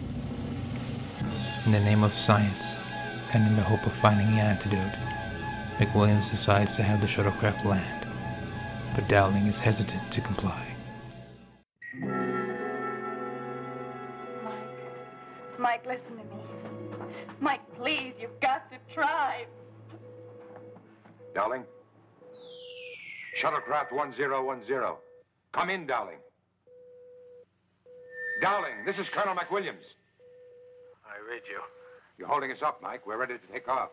In 1.65 1.73
the 1.73 1.80
name 1.82 2.04
of 2.04 2.13
science, 2.13 2.77
and 3.34 3.45
in 3.45 3.58
the 3.58 3.63
hope 3.63 3.86
of 3.86 3.91
finding 3.91 4.27
the 4.27 4.41
antidote, 4.41 4.97
McWilliams 5.80 6.32
decides 6.32 6.77
to 6.77 6.84
have 6.84 7.01
the 7.01 7.08
shuttlecraft 7.08 7.65
land 7.65 8.00
but 9.01 9.09
Dowling 9.09 9.47
is 9.47 9.59
hesitant 9.59 10.11
to 10.11 10.21
comply. 10.21 10.67
Mike, 14.43 14.53
Mike, 15.59 15.85
listen 15.87 16.17
to 16.17 16.23
me. 16.23 16.41
Mike, 17.39 17.61
please, 17.77 18.13
you've 18.19 18.39
got 18.41 18.69
to 18.71 18.77
try. 18.93 19.45
Dowling? 21.33 21.63
Shuttlecraft 23.41 23.91
1010. 23.91 24.79
Come 25.53 25.69
in, 25.69 25.87
Dowling. 25.87 26.17
Dowling, 28.41 28.85
this 28.85 28.97
is 28.97 29.07
Colonel 29.13 29.35
McWilliams. 29.35 29.85
I 31.05 31.17
read 31.29 31.41
you. 31.49 31.61
You're 32.17 32.27
holding 32.27 32.51
us 32.51 32.61
up, 32.63 32.81
Mike. 32.81 33.07
We're 33.07 33.17
ready 33.17 33.33
to 33.33 33.53
take 33.53 33.67
off. 33.67 33.89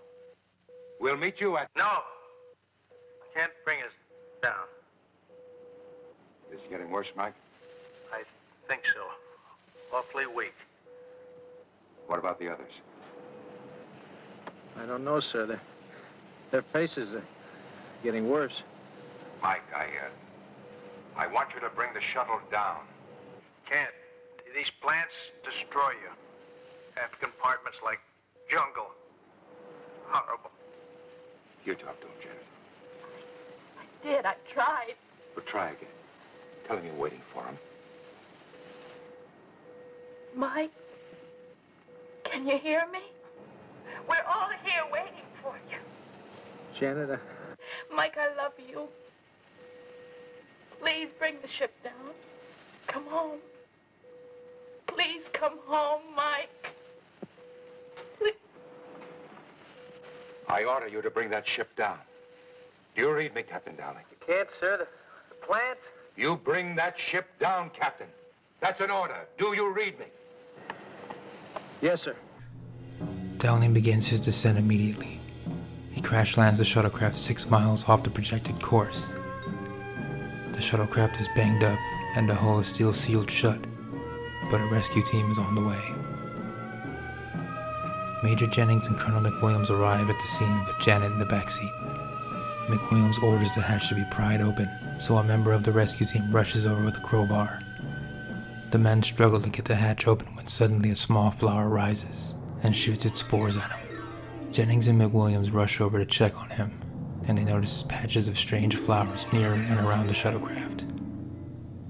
We'll 1.01 1.17
meet 1.17 1.41
you 1.41 1.57
at... 1.57 1.69
No. 1.77 1.85
I 1.85 2.03
Can't 3.35 3.53
bring 3.65 3.79
us 3.81 3.93
down. 4.43 4.78
Is 6.53 6.61
it 6.61 6.71
getting 6.71 6.91
worse, 6.91 7.09
Mike? 7.17 7.35
I 8.13 8.23
think 8.67 8.83
so. 8.95 9.97
Awfully 9.97 10.27
weak. 10.27 10.55
What 12.07 12.19
about 12.19 12.39
the 12.39 12.49
others? 12.49 12.73
I 14.77 14.87
don't 14.87 15.05
know, 15.05 15.21
sir. 15.21 15.47
Their, 15.47 15.61
their 16.51 16.63
faces 16.73 17.15
are 17.15 17.25
getting 18.03 18.29
worse. 18.29 18.63
Mike, 19.43 19.63
I, 19.75 19.85
uh, 19.85 20.11
I 21.17 21.27
want 21.27 21.49
you 21.55 21.61
to 21.61 21.69
bring 21.75 21.93
the 21.95 22.01
shuttle 22.13 22.41
down. 22.51 22.79
Can't. 23.71 23.91
These 24.55 24.71
plants 24.81 25.13
destroy 25.45 25.91
you. 25.91 26.11
Have 26.95 27.11
compartments 27.21 27.79
like 27.85 27.99
jungle. 28.51 28.91
Horrible. 30.07 30.51
You 31.65 31.75
talk 31.75 32.01
to 32.01 32.07
him, 32.07 32.13
Janet. 32.23 32.47
I 33.79 34.07
did. 34.07 34.27
I 34.27 34.35
tried. 34.53 34.95
But 35.35 35.47
try 35.47 35.71
again. 35.71 35.98
Tell 36.69 36.77
him 36.77 36.85
you're 36.85 36.95
waiting 36.95 37.23
for 37.33 37.43
him. 37.43 37.57
Mike, 40.37 40.71
can 42.25 42.47
you 42.47 42.59
hear 42.59 42.83
me? 42.93 43.01
We're 44.07 44.17
all 44.29 44.51
here 44.63 44.83
waiting 44.93 45.25
for 45.43 45.55
you. 45.71 45.79
Janet, 46.79 47.11
uh, 47.11 47.17
Mike, 47.95 48.17
I 48.19 48.37
love 48.37 48.53
you. 48.59 48.87
Please 50.81 51.09
bring 51.19 51.37
the 51.43 51.49
ship 51.49 51.73
down. 51.83 52.13
Come 52.87 53.07
home. 53.07 53.39
Please 54.87 55.23
come 55.33 55.59
home, 55.67 56.03
Mike. 56.15 56.51
Please. 58.19 58.35
I 60.49 60.65
order 60.65 60.87
you 60.87 61.03
to 61.03 61.11
bring 61.11 61.31
that 61.31 61.45
ship 61.47 61.75
down. 61.77 61.99
Do 62.95 63.03
you 63.03 63.13
read 63.13 63.35
me, 63.35 63.43
Captain 63.43 63.75
Dowling? 63.77 64.05
you 64.11 64.27
can't, 64.27 64.49
sir. 64.61 64.77
The, 64.79 64.87
the 65.31 65.47
plant. 65.47 65.79
You 66.19 66.35
bring 66.35 66.75
that 66.75 66.97
ship 66.99 67.27
down, 67.39 67.71
Captain. 67.71 68.09
That's 68.61 68.81
an 68.81 68.91
order. 68.91 69.29
Do 69.39 69.55
you 69.55 69.73
read 69.73 69.97
me? 70.01 70.07
Yes, 71.81 72.03
sir. 72.03 72.17
Dowling 73.37 73.73
begins 73.73 74.09
his 74.09 74.19
descent 74.19 74.59
immediately. 74.59 75.21
He 75.93 76.01
crash 76.01 76.37
lands 76.37 76.59
the 76.59 76.65
shuttlecraft 76.65 77.15
six 77.15 77.49
miles 77.49 77.89
off 77.89 78.03
the 78.03 78.11
projected 78.11 78.61
course. 78.61 79.07
The 80.51 80.59
shuttlecraft 80.59 81.21
is 81.21 81.29
banged 81.37 81.63
up 81.63 81.79
and 82.17 82.29
the 82.29 82.35
hull 82.35 82.59
is 82.59 82.67
still 82.67 82.93
sealed 82.93 83.31
shut, 83.31 83.61
but 84.51 84.61
a 84.61 84.67
rescue 84.67 85.05
team 85.05 85.31
is 85.31 85.39
on 85.39 85.55
the 85.55 85.63
way. 85.63 85.95
Major 88.25 88.49
Jennings 88.49 88.89
and 88.89 88.99
Colonel 88.99 89.21
McWilliams 89.21 89.71
arrive 89.71 90.11
at 90.11 90.19
the 90.19 90.27
scene 90.27 90.65
with 90.67 90.81
Janet 90.81 91.13
in 91.13 91.21
the 91.21 91.27
backseat. 91.27 91.88
McWilliams 92.69 93.23
orders 93.23 93.55
the 93.55 93.63
hatch 93.63 93.89
to 93.89 93.95
be 93.95 94.05
pried 94.11 94.43
open, 94.43 94.69
so 94.99 95.17
a 95.17 95.25
member 95.25 95.53
of 95.53 95.65
the 95.65 95.73
rescue 95.73 96.07
team 96.07 96.31
rushes 96.31 96.67
over 96.67 96.85
with 96.85 96.99
a 96.99 97.01
crowbar. 97.01 97.61
The 98.71 98.79
men 98.79 99.03
struggle 99.03 99.41
to 99.41 99.49
get 99.49 99.65
the 99.65 99.75
hatch 99.75 100.07
open 100.07 100.37
when 100.37 100.49
suddenly 100.49 100.91
a 100.91 100.97
small 100.97 101.31
flower 101.31 101.69
rises 101.71 102.35
and 102.63 102.77
shoots 102.77 103.07
its 103.07 103.21
spores 103.21 103.57
at 103.57 103.73
him. 103.73 103.89
Jennings 104.53 104.87
and 104.87 105.01
McWilliams 105.01 105.51
rush 105.51 105.81
over 105.81 105.99
to 105.99 106.05
check 106.05 106.37
on 106.37 106.51
him, 106.51 106.71
and 107.27 107.39
they 107.39 107.45
notice 107.45 107.85
patches 107.89 108.29
of 108.29 108.39
strange 108.39 108.77
flowers 108.77 109.27
near 109.33 109.53
and 109.55 109.81
around 109.81 110.07
the 110.07 110.15
shuttlecraft. 110.15 110.85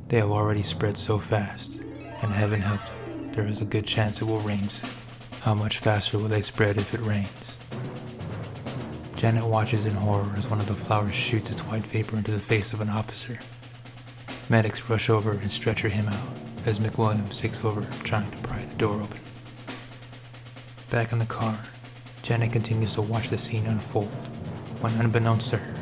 They 0.09 0.19
have 0.19 0.31
already 0.31 0.63
spread 0.63 0.97
so 0.97 1.19
fast, 1.19 1.75
and 2.23 2.33
heaven 2.33 2.61
help 2.61 2.81
them, 2.87 3.33
there 3.33 3.47
is 3.47 3.61
a 3.61 3.65
good 3.65 3.85
chance 3.85 4.23
it 4.23 4.27
will 4.27 4.41
rain 4.41 4.69
soon. 4.69 4.91
How 5.41 5.55
much 5.55 5.79
faster 5.79 6.19
will 6.19 6.29
they 6.29 6.43
spread 6.43 6.77
if 6.77 6.95
it 6.95 7.01
rains? 7.01 7.58
Janet 9.19 9.45
watches 9.45 9.85
in 9.85 9.95
horror 9.95 10.33
as 10.37 10.49
one 10.49 10.61
of 10.61 10.69
the 10.69 10.75
flowers 10.75 11.13
shoots 11.13 11.51
its 11.51 11.63
white 11.63 11.85
vapor 11.87 12.17
into 12.17 12.31
the 12.31 12.39
face 12.39 12.73
of 12.73 12.81
an 12.81 12.89
officer. 12.89 13.37
Medics 14.49 14.89
rush 14.89 15.11
over 15.11 15.33
and 15.33 15.51
stretcher 15.51 15.89
him 15.89 16.07
out 16.07 16.29
as 16.67 16.79
McWilliams 16.79 17.41
takes 17.41 17.65
over 17.65 17.85
trying 18.05 18.31
to 18.31 18.39
pry 18.39 18.65
the 18.65 18.77
door 18.77 19.03
open. 19.03 19.19
Back 20.89 21.11
in 21.11 21.19
the 21.19 21.27
car, 21.27 21.59
Janet 22.23 22.53
continues 22.53 22.93
to 22.93 23.03
watch 23.03 23.29
the 23.29 23.39
scene 23.39 23.67
unfold 23.67 24.07
when, 24.81 24.93
unbeknownst 25.01 25.51
to 25.51 25.57
her, 25.57 25.75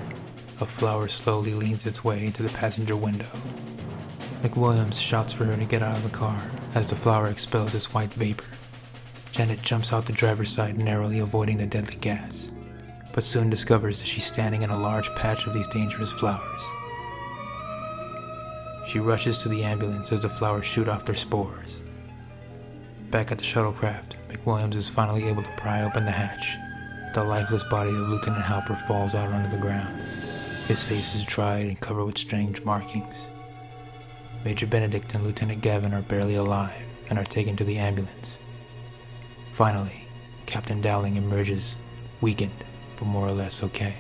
a 0.61 0.65
flower 0.65 1.07
slowly 1.07 1.53
leans 1.53 1.85
its 1.85 2.03
way 2.03 2.25
into 2.25 2.43
the 2.43 2.49
passenger 2.49 2.97
window. 2.97 3.29
McWilliams 4.43 4.99
shouts 4.99 5.35
for 5.35 5.45
her 5.45 5.59
to 5.59 5.65
get 5.67 5.83
out 5.83 5.99
of 5.99 6.05
the 6.05 6.09
car 6.09 6.41
as 6.75 6.87
the 6.87 6.97
flower 6.97 7.29
expels 7.29 7.75
its 7.75 7.93
white 7.93 8.15
vapor. 8.15 8.47
Janet 9.31 9.61
jumps 9.61 9.93
out 9.93 10.07
the 10.07 10.15
driver's 10.15 10.51
side, 10.51 10.79
narrowly 10.79 11.19
avoiding 11.19 11.59
the 11.59 11.67
deadly 11.67 11.97
gas, 11.97 12.49
but 13.17 13.25
soon 13.25 13.49
discovers 13.49 13.99
that 13.99 14.07
she's 14.07 14.27
standing 14.27 14.61
in 14.61 14.69
a 14.69 14.79
large 14.79 15.13
patch 15.15 15.47
of 15.47 15.55
these 15.55 15.67
dangerous 15.69 16.13
flowers. 16.13 16.63
She 18.87 19.01
rushes 19.01 19.39
to 19.39 19.49
the 19.49 19.65
ambulance 19.65 20.13
as 20.13 20.21
the 20.21 20.29
flowers 20.29 20.67
shoot 20.67 20.87
off 20.87 21.07
their 21.07 21.15
spores. 21.15 21.79
Back 23.11 23.33
at 23.33 23.39
the 23.39 23.45
shuttlecraft, 23.45 24.17
McWilliams 24.29 24.75
is 24.75 24.91
finally 24.91 25.25
able 25.25 25.43
to 25.43 25.57
pry 25.57 25.83
open 25.83 26.05
the 26.05 26.11
hatch. 26.11 26.57
The 27.15 27.25
lifeless 27.25 27.65
body 27.65 27.89
of 27.89 28.09
Lieutenant 28.11 28.45
Halper 28.45 28.87
falls 28.87 29.15
out 29.15 29.33
onto 29.33 29.49
the 29.49 29.63
ground. 29.63 29.99
His 30.69 30.85
face 30.85 31.15
is 31.15 31.25
dried 31.25 31.65
and 31.65 31.81
covered 31.81 32.05
with 32.05 32.19
strange 32.19 32.65
markings. 32.65 33.17
Major 34.45 34.67
Benedict 34.67 35.15
and 35.15 35.25
Lieutenant 35.25 35.63
Gavin 35.63 35.95
are 35.95 36.03
barely 36.03 36.35
alive 36.35 36.83
and 37.09 37.19
are 37.19 37.25
taken 37.25 37.57
to 37.57 37.65
the 37.65 37.79
ambulance. 37.79 38.37
Finally, 39.55 40.07
Captain 40.45 40.83
Dowling 40.83 41.17
emerges, 41.17 41.75
weakened, 42.21 42.63
but 42.99 43.07
more 43.07 43.27
or 43.27 43.33
less 43.33 43.63
okay. 43.63 43.97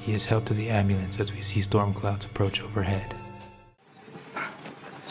He 0.00 0.14
is 0.14 0.26
helped 0.26 0.48
to 0.48 0.54
the 0.54 0.70
ambulance 0.70 1.18
as 1.20 1.32
we 1.32 1.42
see 1.42 1.60
storm 1.60 1.92
clouds 1.92 2.24
approach 2.26 2.60
overhead. 2.60 3.14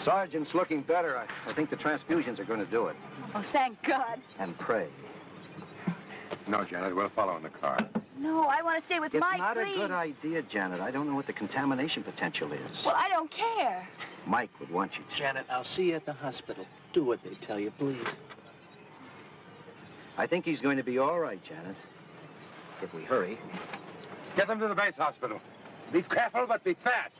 Sergeant's 0.04 0.54
looking 0.54 0.82
better. 0.82 1.17
I, 1.17 1.28
I 1.50 1.54
think 1.54 1.69
the 1.69 1.76
transfusions 1.76 2.39
are 2.39 2.45
going 2.45 2.60
to 2.60 2.65
do 2.72 2.88
it. 2.88 2.95
Oh, 3.36 3.45
thank 3.52 3.78
God. 3.84 4.19
And 4.39 4.58
pray. 4.58 4.88
No, 6.48 6.63
Janet, 6.63 6.95
we'll 6.95 7.10
follow 7.10 7.36
in 7.38 7.43
the 7.43 7.50
car. 7.50 7.78
No, 8.17 8.43
I 8.45 8.62
want 8.63 8.80
to 8.82 8.86
stay 8.88 9.00
with 9.00 9.13
It's 9.13 9.22
Mike, 9.22 9.34
It's 9.36 9.39
not 9.39 9.56
please. 9.56 9.76
a 9.76 9.78
good 9.78 9.91
idea, 9.91 10.41
Janet. 10.41 10.82
I 10.82 10.89
don't 10.91 11.08
know 11.08 11.15
what 11.15 11.28
the 11.28 11.34
contamination 11.34 12.04
potential 12.04 12.52
is. 12.52 12.60
Well, 12.86 12.95
I 12.95 13.08
don't 13.10 13.30
care. 13.32 13.88
Mike 14.26 14.50
would 14.60 14.72
want 14.72 14.93
you 14.95 15.04
to. 15.10 15.17
Janet, 15.17 15.45
I'll 15.50 15.63
see 15.63 15.84
you 15.84 15.95
at 15.95 16.06
the 16.06 16.13
hospital. 16.13 16.65
Do 16.93 17.04
what 17.06 17.19
they 17.24 17.36
tell 17.45 17.60
you, 17.60 17.72
please. 17.78 18.04
I 20.17 20.28
think 20.28 20.43
he's 20.43 20.60
going 20.60 20.78
to 20.78 20.84
be 20.84 20.98
all 20.98 21.19
right, 21.19 21.39
Janet. 21.45 21.76
If 22.82 22.94
we 22.94 23.04
hurry. 23.04 23.38
Get 24.36 24.48
them 24.48 24.60
to 24.60 24.68
the 24.68 24.76
base 24.76 24.96
hospital. 24.98 25.42
Be 25.92 26.02
careful, 26.02 26.46
but 26.48 26.63
be 26.63 26.76
fast. 26.76 27.13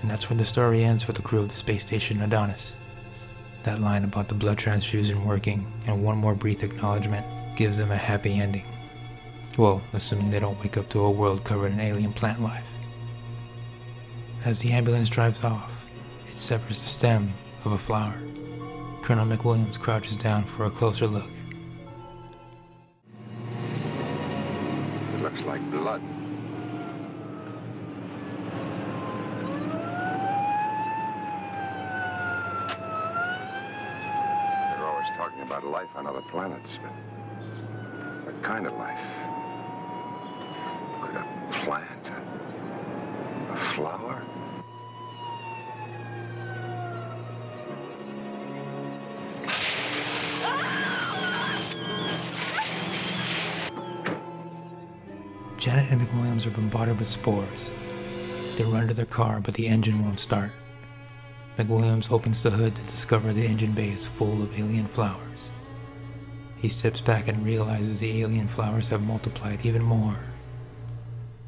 And 0.00 0.10
that's 0.10 0.28
when 0.28 0.38
the 0.38 0.44
story 0.44 0.84
ends 0.84 1.04
for 1.04 1.12
the 1.12 1.22
crew 1.22 1.40
of 1.40 1.48
the 1.48 1.54
space 1.54 1.82
station 1.82 2.20
Adonis. 2.20 2.74
That 3.64 3.80
line 3.80 4.04
about 4.04 4.28
the 4.28 4.34
blood 4.34 4.58
transfusion 4.58 5.24
working 5.24 5.70
and 5.86 6.02
one 6.02 6.18
more 6.18 6.34
brief 6.34 6.64
acknowledgement 6.64 7.24
gives 7.56 7.78
them 7.78 7.90
a 7.90 7.96
happy 7.96 8.38
ending. 8.38 8.64
Well, 9.58 9.82
assuming 9.92 10.30
they 10.30 10.40
don't 10.40 10.58
wake 10.60 10.76
up 10.76 10.88
to 10.90 11.00
a 11.00 11.10
world 11.10 11.44
covered 11.44 11.72
in 11.72 11.80
alien 11.80 12.12
plant 12.12 12.40
life. 12.42 12.64
As 14.44 14.58
the 14.60 14.72
ambulance 14.72 15.08
drives 15.08 15.44
off, 15.44 15.72
it 16.28 16.38
severs 16.38 16.80
the 16.80 16.88
stem 16.88 17.32
of 17.64 17.72
a 17.72 17.78
flower. 17.78 18.18
Colonel 19.02 19.26
McWilliams 19.26 19.78
crouches 19.78 20.16
down 20.16 20.44
for 20.44 20.64
a 20.64 20.70
closer 20.70 21.06
look. 21.06 21.30
Planets, 36.32 36.78
but 36.82 36.90
what 38.24 38.42
kind 38.42 38.66
of 38.66 38.72
life? 38.72 38.98
Could 41.02 41.14
a 41.14 41.24
plant, 41.62 42.06
a, 42.08 43.52
a 43.52 43.74
flower? 43.76 44.24
Janet 55.58 55.90
and 55.92 56.00
McWilliams 56.00 56.46
are 56.46 56.50
bombarded 56.50 56.98
with 56.98 57.08
spores. 57.08 57.70
They 58.56 58.64
run 58.64 58.88
to 58.88 58.94
their 58.94 59.04
car, 59.04 59.38
but 59.38 59.52
the 59.52 59.68
engine 59.68 60.02
won't 60.02 60.18
start. 60.18 60.52
McWilliams 61.58 62.10
opens 62.10 62.42
the 62.42 62.50
hood 62.50 62.74
to 62.74 62.82
discover 62.84 63.34
the 63.34 63.44
engine 63.44 63.72
bay 63.72 63.90
is 63.90 64.06
full 64.06 64.42
of 64.42 64.58
alien 64.58 64.86
flowers. 64.86 65.50
He 66.62 66.68
steps 66.68 67.00
back 67.00 67.26
and 67.26 67.44
realizes 67.44 67.98
the 67.98 68.22
alien 68.22 68.46
flowers 68.46 68.86
have 68.90 69.02
multiplied 69.02 69.66
even 69.66 69.82
more. 69.82 70.16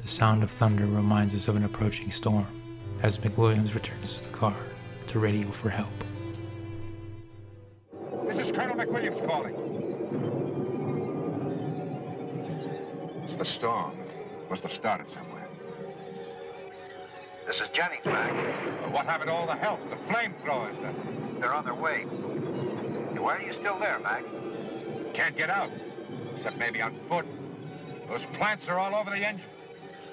The 0.01 0.09
sound 0.09 0.43
of 0.43 0.51
thunder 0.51 0.85
reminds 0.85 1.33
us 1.33 1.47
of 1.47 1.55
an 1.55 1.63
approaching 1.63 2.11
storm 2.11 2.47
as 3.01 3.17
McWilliams 3.19 3.73
returns 3.73 4.15
to 4.15 4.29
the 4.29 4.37
car 4.37 4.57
to 5.07 5.19
radio 5.19 5.49
for 5.51 5.69
help. 5.69 6.03
This 8.27 8.45
is 8.45 8.51
Colonel 8.53 8.75
McWilliams 8.75 9.25
calling. 9.25 9.55
It's 13.29 13.37
the 13.37 13.57
storm. 13.57 13.97
Must 14.49 14.63
have 14.63 14.73
started 14.73 15.07
somewhere. 15.13 15.47
This 17.47 17.55
is 17.55 17.69
Jennings, 17.73 18.03
Mac. 18.03 18.33
Well, 18.81 18.91
what 18.91 19.05
happened 19.05 19.29
to 19.29 19.33
all 19.33 19.47
the 19.47 19.55
help? 19.55 19.79
The 19.89 19.95
flamethrowers? 20.11 20.75
The... 20.81 21.39
They're 21.39 21.53
on 21.53 21.63
their 21.63 21.73
way. 21.73 22.03
Why 23.17 23.37
are 23.37 23.41
you 23.41 23.53
still 23.53 23.79
there, 23.79 23.99
Mac? 23.99 24.21
Can't 25.15 25.37
get 25.37 25.49
out. 25.49 25.71
Except 26.35 26.57
maybe 26.57 26.81
on 26.81 26.99
foot. 27.07 27.25
Those 28.09 28.21
plants 28.37 28.65
are 28.67 28.77
all 28.77 28.93
over 28.93 29.09
the 29.09 29.25
engine. 29.25 29.45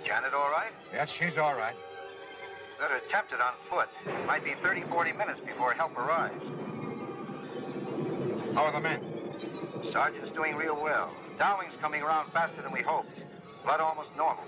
Janet 0.06 0.32
all 0.32 0.50
right? 0.50 0.70
Yes, 0.92 1.10
she's 1.18 1.36
all 1.36 1.54
right. 1.54 1.74
Better 2.78 2.96
attempt 2.96 3.32
it 3.32 3.40
on 3.40 3.52
foot. 3.68 3.88
Might 4.26 4.44
be 4.44 4.54
30, 4.62 4.82
40 4.88 5.12
minutes 5.12 5.40
before 5.44 5.72
help 5.72 5.96
arrives. 5.96 6.42
How 8.54 8.64
are 8.64 8.72
the 8.72 8.80
men? 8.80 9.00
Sergeant's 9.92 10.34
doing 10.34 10.54
real 10.56 10.80
well. 10.80 11.12
Dowling's 11.38 11.74
coming 11.80 12.02
around 12.02 12.32
faster 12.32 12.62
than 12.62 12.72
we 12.72 12.82
hoped. 12.82 13.10
Blood 13.64 13.80
almost 13.80 14.10
normal. 14.16 14.44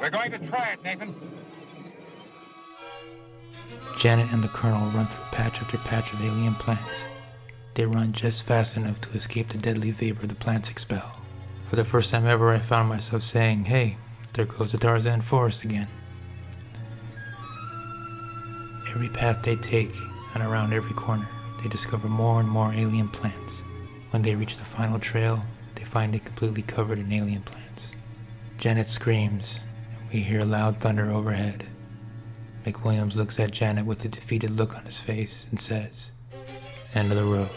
We're 0.00 0.10
going 0.10 0.30
to 0.30 0.38
try 0.48 0.72
it, 0.72 0.82
Nathan. 0.82 1.14
Janet 3.96 4.32
and 4.32 4.42
the 4.42 4.48
Colonel 4.48 4.90
run 4.90 5.04
through 5.04 5.24
patch 5.32 5.60
after 5.60 5.76
patch 5.78 6.12
of 6.12 6.22
alien 6.22 6.54
plants. 6.54 7.04
They 7.80 7.86
run 7.86 8.12
just 8.12 8.42
fast 8.42 8.76
enough 8.76 9.00
to 9.00 9.12
escape 9.12 9.48
the 9.48 9.56
deadly 9.56 9.90
vapor 9.90 10.26
the 10.26 10.34
plants 10.34 10.68
expel. 10.68 11.16
For 11.64 11.76
the 11.76 11.84
first 11.86 12.10
time 12.10 12.26
ever, 12.26 12.52
I 12.52 12.58
found 12.58 12.90
myself 12.90 13.22
saying, 13.22 13.64
hey, 13.64 13.96
there 14.34 14.44
goes 14.44 14.72
the 14.72 14.76
Tarzan 14.76 15.22
forest 15.22 15.64
again. 15.64 15.88
Every 18.90 19.08
path 19.08 19.40
they 19.40 19.56
take, 19.56 19.94
and 20.34 20.42
around 20.42 20.74
every 20.74 20.92
corner, 20.92 21.26
they 21.62 21.70
discover 21.70 22.06
more 22.06 22.38
and 22.38 22.50
more 22.50 22.70
alien 22.70 23.08
plants. 23.08 23.62
When 24.10 24.20
they 24.20 24.34
reach 24.34 24.58
the 24.58 24.64
final 24.66 24.98
trail, 24.98 25.42
they 25.74 25.84
find 25.84 26.14
it 26.14 26.26
completely 26.26 26.60
covered 26.60 26.98
in 26.98 27.10
alien 27.10 27.40
plants. 27.40 27.92
Janet 28.58 28.90
screams, 28.90 29.58
and 29.96 30.06
we 30.12 30.20
hear 30.20 30.44
loud 30.44 30.80
thunder 30.80 31.10
overhead. 31.10 31.66
McWilliams 32.66 33.14
looks 33.14 33.40
at 33.40 33.52
Janet 33.52 33.86
with 33.86 34.04
a 34.04 34.08
defeated 34.08 34.50
look 34.50 34.76
on 34.76 34.84
his 34.84 35.00
face 35.00 35.46
and 35.50 35.58
says, 35.58 36.08
End 36.92 37.10
of 37.10 37.16
the 37.16 37.24
road. 37.24 37.48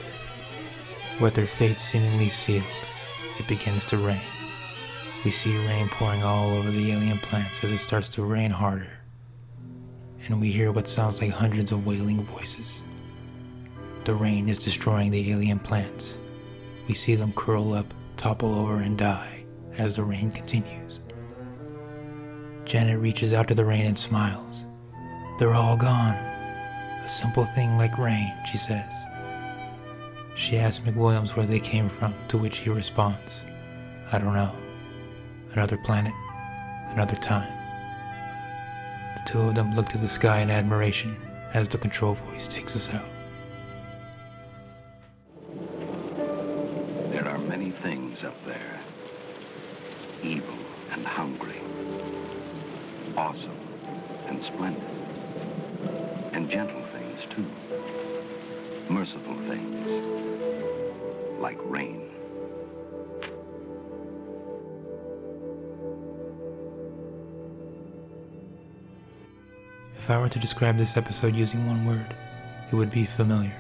With 1.22 1.36
their 1.36 1.48
fate 1.48 1.80
seemingly 1.80 2.30
sealed, 2.30 2.64
it 3.40 3.48
begins 3.48 3.86
to 3.86 3.98
rain. 3.98 4.20
We 5.24 5.32
see 5.32 5.56
rain 5.66 5.88
pouring 5.90 6.24
all 6.24 6.52
over 6.52 6.72
the 6.72 6.92
alien 6.92 7.20
plants 7.20 7.64
as 7.64 7.72
it 7.72 7.78
starts 7.78 8.10
to 8.10 8.26
rain 8.26 8.52
harder. 8.52 8.90
And 10.26 10.42
we 10.42 10.52
hear 10.52 10.72
what 10.72 10.90
sounds 10.90 11.22
like 11.22 11.32
hundreds 11.32 11.72
of 11.72 11.86
wailing 11.86 12.22
voices. 12.24 12.82
The 14.06 14.16
rain 14.16 14.50
is 14.50 14.58
destroying 14.58 15.12
the 15.12 15.32
alien 15.32 15.60
plants. 15.60 16.18
We 16.88 16.94
see 16.96 17.16
them 17.16 17.32
curl 17.34 17.74
up, 17.74 17.94
topple 18.18 18.54
over, 18.54 18.78
and 18.78 18.98
die 18.98 19.46
as 19.78 19.96
the 19.96 20.04
rain 20.04 20.32
continues. 20.32 21.00
Janet 22.66 23.00
reaches 23.00 23.34
out 23.34 23.48
to 23.50 23.56
the 23.56 23.66
rain 23.66 23.86
and 23.86 23.98
smiles. 23.98 24.64
They're 25.38 25.54
all 25.54 25.78
gone. 25.78 26.16
A 26.16 27.08
simple 27.08 27.46
thing 27.46 27.78
like 27.78 27.98
rain, 27.98 28.34
she 28.50 28.58
says. 28.58 28.94
She 30.36 30.58
asks 30.58 30.84
McWilliams 30.84 31.36
where 31.36 31.46
they 31.46 31.60
came 31.60 31.90
from, 31.90 32.14
to 32.30 32.38
which 32.38 32.58
he 32.58 32.70
responds, 32.70 33.42
I 34.12 34.18
don't 34.18 34.34
know. 34.34 34.56
Another 35.54 35.78
planet, 35.78 36.14
another 36.92 37.16
time. 37.16 37.52
The 39.16 39.32
two 39.32 39.42
of 39.42 39.56
them 39.56 39.76
look 39.76 39.90
to 39.90 39.98
the 39.98 40.08
sky 40.08 40.40
in 40.42 40.50
admiration 40.50 41.16
as 41.54 41.68
the 41.68 41.78
control 41.78 42.16
voice 42.16 42.48
takes 42.48 42.76
us 42.76 42.90
out. 42.92 43.06
If 70.04 70.10
I 70.10 70.20
were 70.20 70.28
to 70.28 70.38
describe 70.38 70.78
this 70.78 70.98
episode 70.98 71.34
using 71.34 71.66
one 71.66 71.86
word, 71.86 72.14
it 72.70 72.76
would 72.76 72.92
be 72.92 73.06
familiar. 73.06 73.56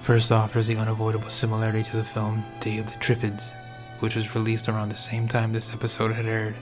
First 0.00 0.32
off, 0.32 0.54
there's 0.54 0.66
the 0.66 0.78
unavoidable 0.78 1.28
similarity 1.28 1.82
to 1.90 1.98
the 1.98 2.04
film 2.04 2.42
Day 2.60 2.78
of 2.78 2.86
the 2.86 2.98
Triffids, 3.00 3.50
which 3.98 4.16
was 4.16 4.34
released 4.34 4.70
around 4.70 4.88
the 4.88 4.96
same 4.96 5.28
time 5.28 5.52
this 5.52 5.74
episode 5.74 6.12
had 6.12 6.24
aired. 6.24 6.54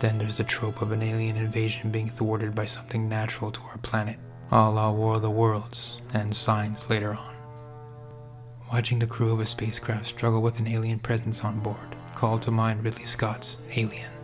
Then 0.00 0.16
there's 0.16 0.38
the 0.38 0.44
trope 0.44 0.80
of 0.80 0.92
an 0.92 1.02
alien 1.02 1.36
invasion 1.36 1.90
being 1.90 2.08
thwarted 2.08 2.54
by 2.54 2.64
something 2.64 3.06
natural 3.06 3.50
to 3.50 3.60
our 3.60 3.76
planet, 3.76 4.18
a 4.50 4.70
la 4.70 4.90
War 4.90 5.16
of 5.16 5.22
the 5.22 5.30
Worlds 5.30 6.00
and 6.14 6.34
Signs 6.34 6.88
later 6.88 7.12
on. 7.12 7.36
Watching 8.72 8.98
the 8.98 9.06
crew 9.06 9.30
of 9.30 9.40
a 9.40 9.44
spacecraft 9.44 10.06
struggle 10.06 10.40
with 10.40 10.58
an 10.58 10.68
alien 10.68 11.00
presence 11.00 11.44
on 11.44 11.60
board 11.60 11.96
called 12.14 12.40
to 12.44 12.50
mind 12.50 12.82
Ridley 12.82 13.04
Scott's 13.04 13.58
Alien. 13.72 14.17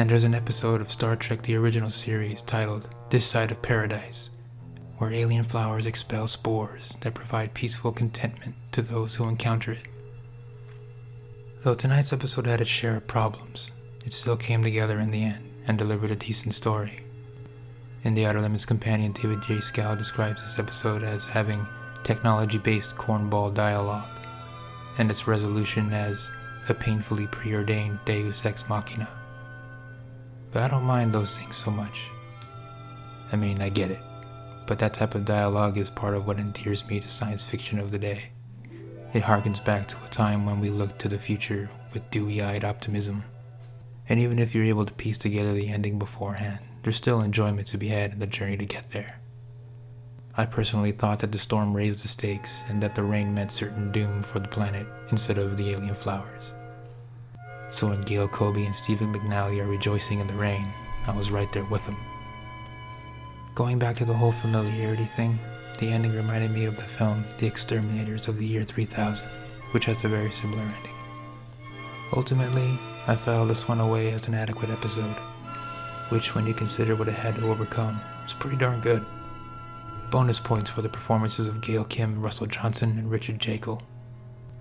And 0.00 0.08
there's 0.08 0.24
an 0.24 0.34
episode 0.34 0.80
of 0.80 0.90
Star 0.90 1.14
Trek 1.14 1.42
the 1.42 1.56
original 1.56 1.90
series 1.90 2.40
titled 2.40 2.88
This 3.10 3.26
Side 3.26 3.50
of 3.50 3.60
Paradise, 3.60 4.30
where 4.96 5.12
alien 5.12 5.44
flowers 5.44 5.84
expel 5.84 6.26
spores 6.26 6.96
that 7.02 7.12
provide 7.12 7.52
peaceful 7.52 7.92
contentment 7.92 8.54
to 8.72 8.80
those 8.80 9.14
who 9.14 9.28
encounter 9.28 9.72
it. 9.72 9.86
Though 11.62 11.74
tonight's 11.74 12.14
episode 12.14 12.46
had 12.46 12.62
its 12.62 12.70
share 12.70 12.96
of 12.96 13.06
problems, 13.08 13.72
it 14.02 14.14
still 14.14 14.38
came 14.38 14.62
together 14.62 15.00
in 15.00 15.10
the 15.10 15.22
end 15.22 15.44
and 15.66 15.76
delivered 15.76 16.12
a 16.12 16.16
decent 16.16 16.54
story. 16.54 17.00
In 18.02 18.14
The 18.14 18.24
Outer 18.24 18.40
Limits 18.40 18.64
Companion, 18.64 19.12
David 19.12 19.42
J. 19.42 19.56
Schow 19.56 19.98
describes 19.98 20.40
this 20.40 20.58
episode 20.58 21.02
as 21.02 21.26
having 21.26 21.66
technology 22.04 22.56
based 22.56 22.96
cornball 22.96 23.52
dialogue, 23.52 24.08
and 24.96 25.10
its 25.10 25.26
resolution 25.26 25.92
as 25.92 26.30
a 26.70 26.72
painfully 26.72 27.26
preordained 27.26 27.98
deus 28.06 28.46
ex 28.46 28.66
machina. 28.66 29.19
But 30.52 30.62
I 30.62 30.68
don't 30.68 30.84
mind 30.84 31.12
those 31.12 31.36
things 31.38 31.56
so 31.56 31.70
much. 31.70 32.08
I 33.32 33.36
mean, 33.36 33.62
I 33.62 33.68
get 33.68 33.90
it, 33.90 34.00
but 34.66 34.78
that 34.80 34.94
type 34.94 35.14
of 35.14 35.24
dialogue 35.24 35.78
is 35.78 35.90
part 35.90 36.14
of 36.14 36.26
what 36.26 36.38
endears 36.38 36.86
me 36.88 36.98
to 37.00 37.08
science 37.08 37.44
fiction 37.44 37.78
of 37.78 37.90
the 37.90 37.98
day. 37.98 38.30
It 39.12 39.22
harkens 39.22 39.64
back 39.64 39.88
to 39.88 39.96
a 40.04 40.08
time 40.08 40.46
when 40.46 40.60
we 40.60 40.70
looked 40.70 41.00
to 41.00 41.08
the 41.08 41.18
future 41.18 41.70
with 41.92 42.10
dewy 42.10 42.42
eyed 42.42 42.64
optimism. 42.64 43.24
And 44.08 44.18
even 44.18 44.38
if 44.38 44.54
you're 44.54 44.64
able 44.64 44.86
to 44.86 44.92
piece 44.92 45.18
together 45.18 45.52
the 45.52 45.68
ending 45.68 45.98
beforehand, 45.98 46.60
there's 46.82 46.96
still 46.96 47.20
enjoyment 47.20 47.68
to 47.68 47.78
be 47.78 47.88
had 47.88 48.12
in 48.12 48.18
the 48.18 48.26
journey 48.26 48.56
to 48.56 48.64
get 48.64 48.90
there. 48.90 49.20
I 50.36 50.46
personally 50.46 50.92
thought 50.92 51.18
that 51.20 51.32
the 51.32 51.38
storm 51.38 51.76
raised 51.76 52.02
the 52.02 52.08
stakes 52.08 52.62
and 52.68 52.82
that 52.82 52.94
the 52.94 53.02
rain 53.02 53.34
meant 53.34 53.52
certain 53.52 53.92
doom 53.92 54.22
for 54.22 54.38
the 54.38 54.48
planet 54.48 54.86
instead 55.10 55.38
of 55.38 55.56
the 55.56 55.70
alien 55.70 55.94
flowers. 55.94 56.54
So 57.70 57.88
when 57.88 58.02
Gail 58.02 58.28
Kobe 58.28 58.64
and 58.64 58.74
Stephen 58.74 59.12
McNally 59.14 59.60
are 59.60 59.66
rejoicing 59.66 60.18
in 60.18 60.26
the 60.26 60.34
rain, 60.34 60.66
I 61.06 61.16
was 61.16 61.30
right 61.30 61.50
there 61.52 61.64
with 61.64 61.86
them. 61.86 61.96
Going 63.54 63.78
back 63.78 63.96
to 63.96 64.04
the 64.04 64.14
whole 64.14 64.32
familiarity 64.32 65.04
thing, 65.04 65.38
the 65.78 65.88
ending 65.88 66.12
reminded 66.12 66.50
me 66.50 66.64
of 66.66 66.76
the 66.76 66.82
film 66.82 67.24
The 67.38 67.46
Exterminators 67.46 68.28
of 68.28 68.36
the 68.36 68.46
Year 68.46 68.64
3000, 68.64 69.26
which 69.70 69.86
has 69.86 70.04
a 70.04 70.08
very 70.08 70.30
similar 70.30 70.62
ending. 70.62 70.94
Ultimately, 72.14 72.78
I 73.06 73.16
filed 73.16 73.50
this 73.50 73.68
one 73.68 73.80
away 73.80 74.12
as 74.12 74.26
an 74.28 74.34
adequate 74.34 74.70
episode, 74.70 75.16
which, 76.10 76.34
when 76.34 76.46
you 76.46 76.54
consider 76.54 76.96
what 76.96 77.08
it 77.08 77.14
had 77.14 77.36
to 77.36 77.50
overcome, 77.50 78.00
is 78.26 78.32
pretty 78.32 78.56
darn 78.56 78.80
good. 78.80 79.04
Bonus 80.10 80.40
points 80.40 80.68
for 80.68 80.82
the 80.82 80.88
performances 80.88 81.46
of 81.46 81.60
Gail 81.60 81.84
Kobe, 81.84 82.16
Russell 82.16 82.46
Johnson, 82.46 82.98
and 82.98 83.10
Richard 83.10 83.38
Jaeckel, 83.38 83.80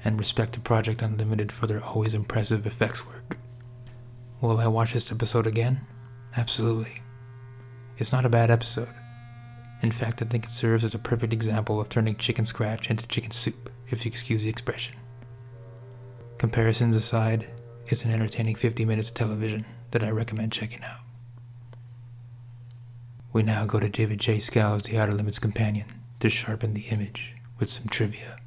and 0.03 0.19
respect 0.19 0.53
to 0.53 0.59
Project 0.59 1.01
Unlimited 1.01 1.51
for 1.51 1.67
their 1.67 1.83
always 1.83 2.13
impressive 2.13 2.65
effects 2.65 3.05
work. 3.05 3.38
Will 4.41 4.59
I 4.59 4.67
watch 4.67 4.93
this 4.93 5.12
episode 5.12 5.45
again? 5.45 5.85
Absolutely. 6.38 7.01
It's 7.97 8.13
not 8.13 8.25
a 8.25 8.29
bad 8.29 8.49
episode. 8.49 8.93
In 9.81 9.91
fact, 9.91 10.21
I 10.21 10.25
think 10.25 10.45
it 10.45 10.51
serves 10.51 10.83
as 10.83 10.95
a 10.95 10.99
perfect 10.99 11.33
example 11.33 11.79
of 11.79 11.89
turning 11.89 12.15
chicken 12.15 12.45
scratch 12.45 12.89
into 12.89 13.07
chicken 13.07 13.31
soup, 13.31 13.69
if 13.89 14.05
you 14.05 14.09
excuse 14.09 14.43
the 14.43 14.49
expression. 14.49 14.95
Comparisons 16.38 16.95
aside, 16.95 17.47
it's 17.88 18.05
an 18.05 18.12
entertaining 18.12 18.55
50 18.55 18.85
minutes 18.85 19.09
of 19.09 19.15
television 19.15 19.65
that 19.91 20.03
I 20.03 20.09
recommend 20.12 20.51
checking 20.51 20.83
out. 20.83 21.01
We 23.31 23.43
now 23.43 23.65
go 23.65 23.79
to 23.79 23.89
David 23.89 24.19
J. 24.19 24.39
Schow's 24.39 24.83
The 24.83 24.97
Outer 24.97 25.13
Limits 25.13 25.39
Companion 25.39 25.85
to 26.19 26.29
sharpen 26.29 26.73
the 26.73 26.88
image 26.88 27.35
with 27.59 27.69
some 27.69 27.88
trivia. 27.88 28.38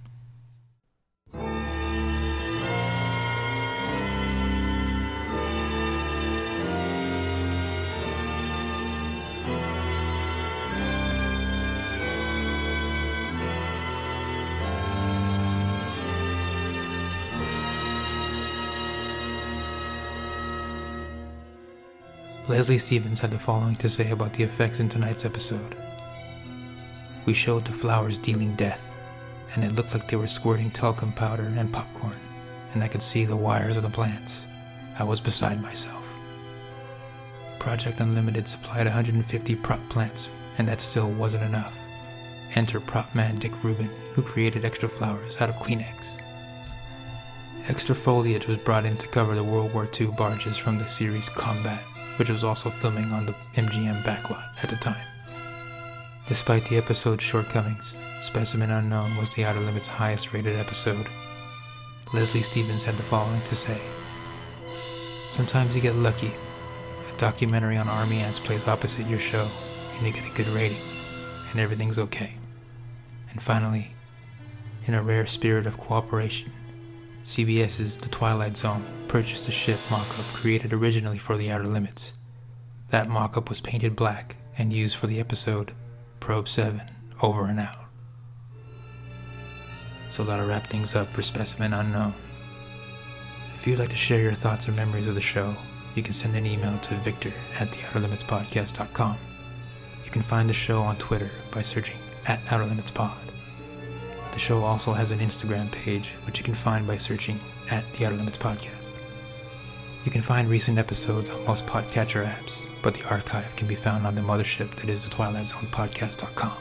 Leslie 22.52 22.76
Stevens 22.76 23.18
had 23.18 23.30
the 23.30 23.38
following 23.38 23.76
to 23.76 23.88
say 23.88 24.10
about 24.10 24.34
the 24.34 24.42
effects 24.44 24.78
in 24.78 24.86
tonight's 24.86 25.24
episode. 25.24 25.74
We 27.24 27.32
showed 27.32 27.64
the 27.64 27.72
flowers 27.72 28.18
dealing 28.18 28.54
death, 28.56 28.86
and 29.54 29.64
it 29.64 29.72
looked 29.72 29.94
like 29.94 30.06
they 30.06 30.18
were 30.18 30.28
squirting 30.28 30.70
talcum 30.70 31.12
powder 31.12 31.44
and 31.44 31.72
popcorn, 31.72 32.20
and 32.74 32.84
I 32.84 32.88
could 32.88 33.02
see 33.02 33.24
the 33.24 33.34
wires 33.34 33.78
of 33.78 33.84
the 33.84 33.88
plants. 33.88 34.44
I 34.98 35.04
was 35.04 35.18
beside 35.18 35.62
myself. 35.62 36.04
Project 37.58 38.00
Unlimited 38.00 38.46
supplied 38.46 38.84
150 38.84 39.56
prop 39.56 39.80
plants, 39.88 40.28
and 40.58 40.68
that 40.68 40.82
still 40.82 41.10
wasn't 41.10 41.44
enough. 41.44 41.74
Enter 42.54 42.80
prop 42.80 43.14
man 43.14 43.38
Dick 43.38 43.64
Rubin, 43.64 43.88
who 44.12 44.20
created 44.20 44.66
extra 44.66 44.90
flowers 44.90 45.40
out 45.40 45.48
of 45.48 45.56
Kleenex. 45.56 46.04
Extra 47.68 47.94
foliage 47.94 48.46
was 48.46 48.58
brought 48.58 48.84
in 48.84 48.98
to 48.98 49.08
cover 49.08 49.34
the 49.34 49.42
World 49.42 49.72
War 49.72 49.88
II 49.98 50.08
barges 50.08 50.58
from 50.58 50.76
the 50.76 50.86
series 50.86 51.30
Combat 51.30 51.82
which 52.16 52.28
was 52.28 52.44
also 52.44 52.70
filming 52.70 53.10
on 53.12 53.26
the 53.26 53.34
MGM 53.54 54.02
backlot 54.02 54.44
at 54.62 54.70
the 54.70 54.76
time. 54.76 55.06
Despite 56.28 56.66
the 56.66 56.76
episode's 56.76 57.24
shortcomings, 57.24 57.94
Specimen 58.20 58.70
Unknown 58.70 59.16
was 59.16 59.30
the 59.30 59.44
Outer 59.44 59.60
Limits' 59.60 59.88
highest 59.88 60.32
rated 60.32 60.56
episode. 60.56 61.06
Leslie 62.12 62.40
Stevens 62.40 62.84
had 62.84 62.94
the 62.94 63.02
following 63.02 63.40
to 63.48 63.54
say 63.54 63.80
Sometimes 65.30 65.74
you 65.74 65.80
get 65.80 65.94
lucky. 65.96 66.30
A 67.12 67.18
documentary 67.18 67.76
on 67.76 67.88
army 67.88 68.18
ants 68.18 68.38
plays 68.38 68.68
opposite 68.68 69.06
your 69.06 69.18
show, 69.18 69.48
and 69.96 70.06
you 70.06 70.12
get 70.12 70.30
a 70.30 70.34
good 70.34 70.46
rating, 70.48 70.76
and 71.50 71.60
everything's 71.60 71.98
okay. 71.98 72.34
And 73.30 73.42
finally, 73.42 73.92
in 74.86 74.94
a 74.94 75.02
rare 75.02 75.26
spirit 75.26 75.66
of 75.66 75.78
cooperation, 75.78 76.52
CBS's 77.24 77.96
The 77.96 78.08
Twilight 78.08 78.56
Zone 78.56 78.84
purchased 79.12 79.46
a 79.46 79.52
ship 79.52 79.78
mock-up 79.90 80.24
created 80.32 80.72
originally 80.72 81.18
for 81.18 81.36
The 81.36 81.50
Outer 81.50 81.66
Limits. 81.66 82.14
That 82.88 83.10
mock-up 83.10 83.50
was 83.50 83.60
painted 83.60 83.94
black 83.94 84.36
and 84.56 84.72
used 84.72 84.96
for 84.96 85.06
the 85.06 85.20
episode 85.20 85.74
Probe 86.18 86.48
7 86.48 86.80
Over 87.20 87.44
and 87.44 87.60
Out. 87.60 87.76
So 90.08 90.24
that'll 90.24 90.46
wrap 90.46 90.68
things 90.68 90.96
up 90.96 91.12
for 91.12 91.20
Specimen 91.20 91.74
Unknown. 91.74 92.14
If 93.54 93.66
you'd 93.66 93.80
like 93.80 93.90
to 93.90 93.96
share 93.96 94.22
your 94.22 94.32
thoughts 94.32 94.66
or 94.66 94.72
memories 94.72 95.06
of 95.06 95.14
the 95.14 95.20
show, 95.20 95.56
you 95.94 96.02
can 96.02 96.14
send 96.14 96.34
an 96.34 96.46
email 96.46 96.78
to 96.78 96.94
victor 97.00 97.34
at 97.60 97.70
theouterlimitspodcast.com. 97.70 99.18
You 100.06 100.10
can 100.10 100.22
find 100.22 100.48
the 100.48 100.54
show 100.54 100.80
on 100.80 100.96
Twitter 100.96 101.30
by 101.50 101.60
searching 101.60 101.98
at 102.26 102.40
Outer 102.50 102.64
Limits 102.64 102.90
Pod. 102.90 103.18
The 104.32 104.38
show 104.38 104.64
also 104.64 104.94
has 104.94 105.10
an 105.10 105.18
Instagram 105.18 105.70
page, 105.70 106.12
which 106.24 106.38
you 106.38 106.44
can 106.44 106.54
find 106.54 106.86
by 106.86 106.96
searching 106.96 107.38
at 107.68 107.84
the 107.92 108.06
Outer 108.06 108.16
Limits 108.16 108.38
Podcast. 108.38 108.88
You 110.04 110.10
can 110.10 110.22
find 110.22 110.48
recent 110.48 110.78
episodes 110.78 111.30
on 111.30 111.44
most 111.46 111.64
podcatcher 111.64 112.26
apps, 112.26 112.64
but 112.82 112.94
the 112.94 113.04
archive 113.08 113.54
can 113.54 113.68
be 113.68 113.76
found 113.76 114.04
on 114.04 114.16
the 114.16 114.20
mothership 114.20 114.74
that 114.76 114.88
is 114.88 115.04
the 115.04 115.10
Twilight 115.10 115.46
Zone 115.46 115.68
Podcast.com. 115.70 116.56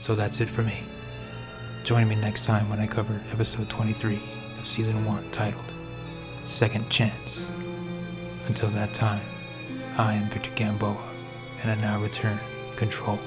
So 0.00 0.14
that's 0.14 0.40
it 0.40 0.48
for 0.48 0.62
me. 0.62 0.82
Join 1.84 2.08
me 2.08 2.14
next 2.14 2.46
time 2.46 2.70
when 2.70 2.80
I 2.80 2.86
cover 2.86 3.20
episode 3.32 3.68
23 3.68 4.18
of 4.58 4.66
season 4.66 5.04
1 5.04 5.30
titled 5.30 5.62
Second 6.46 6.88
Chance. 6.88 7.44
Until 8.46 8.70
that 8.70 8.94
time, 8.94 9.22
I 9.98 10.14
am 10.14 10.30
Victor 10.30 10.52
Gamboa, 10.54 10.96
and 11.62 11.70
I 11.70 11.74
now 11.74 12.00
return 12.00 12.40
control. 12.76 13.18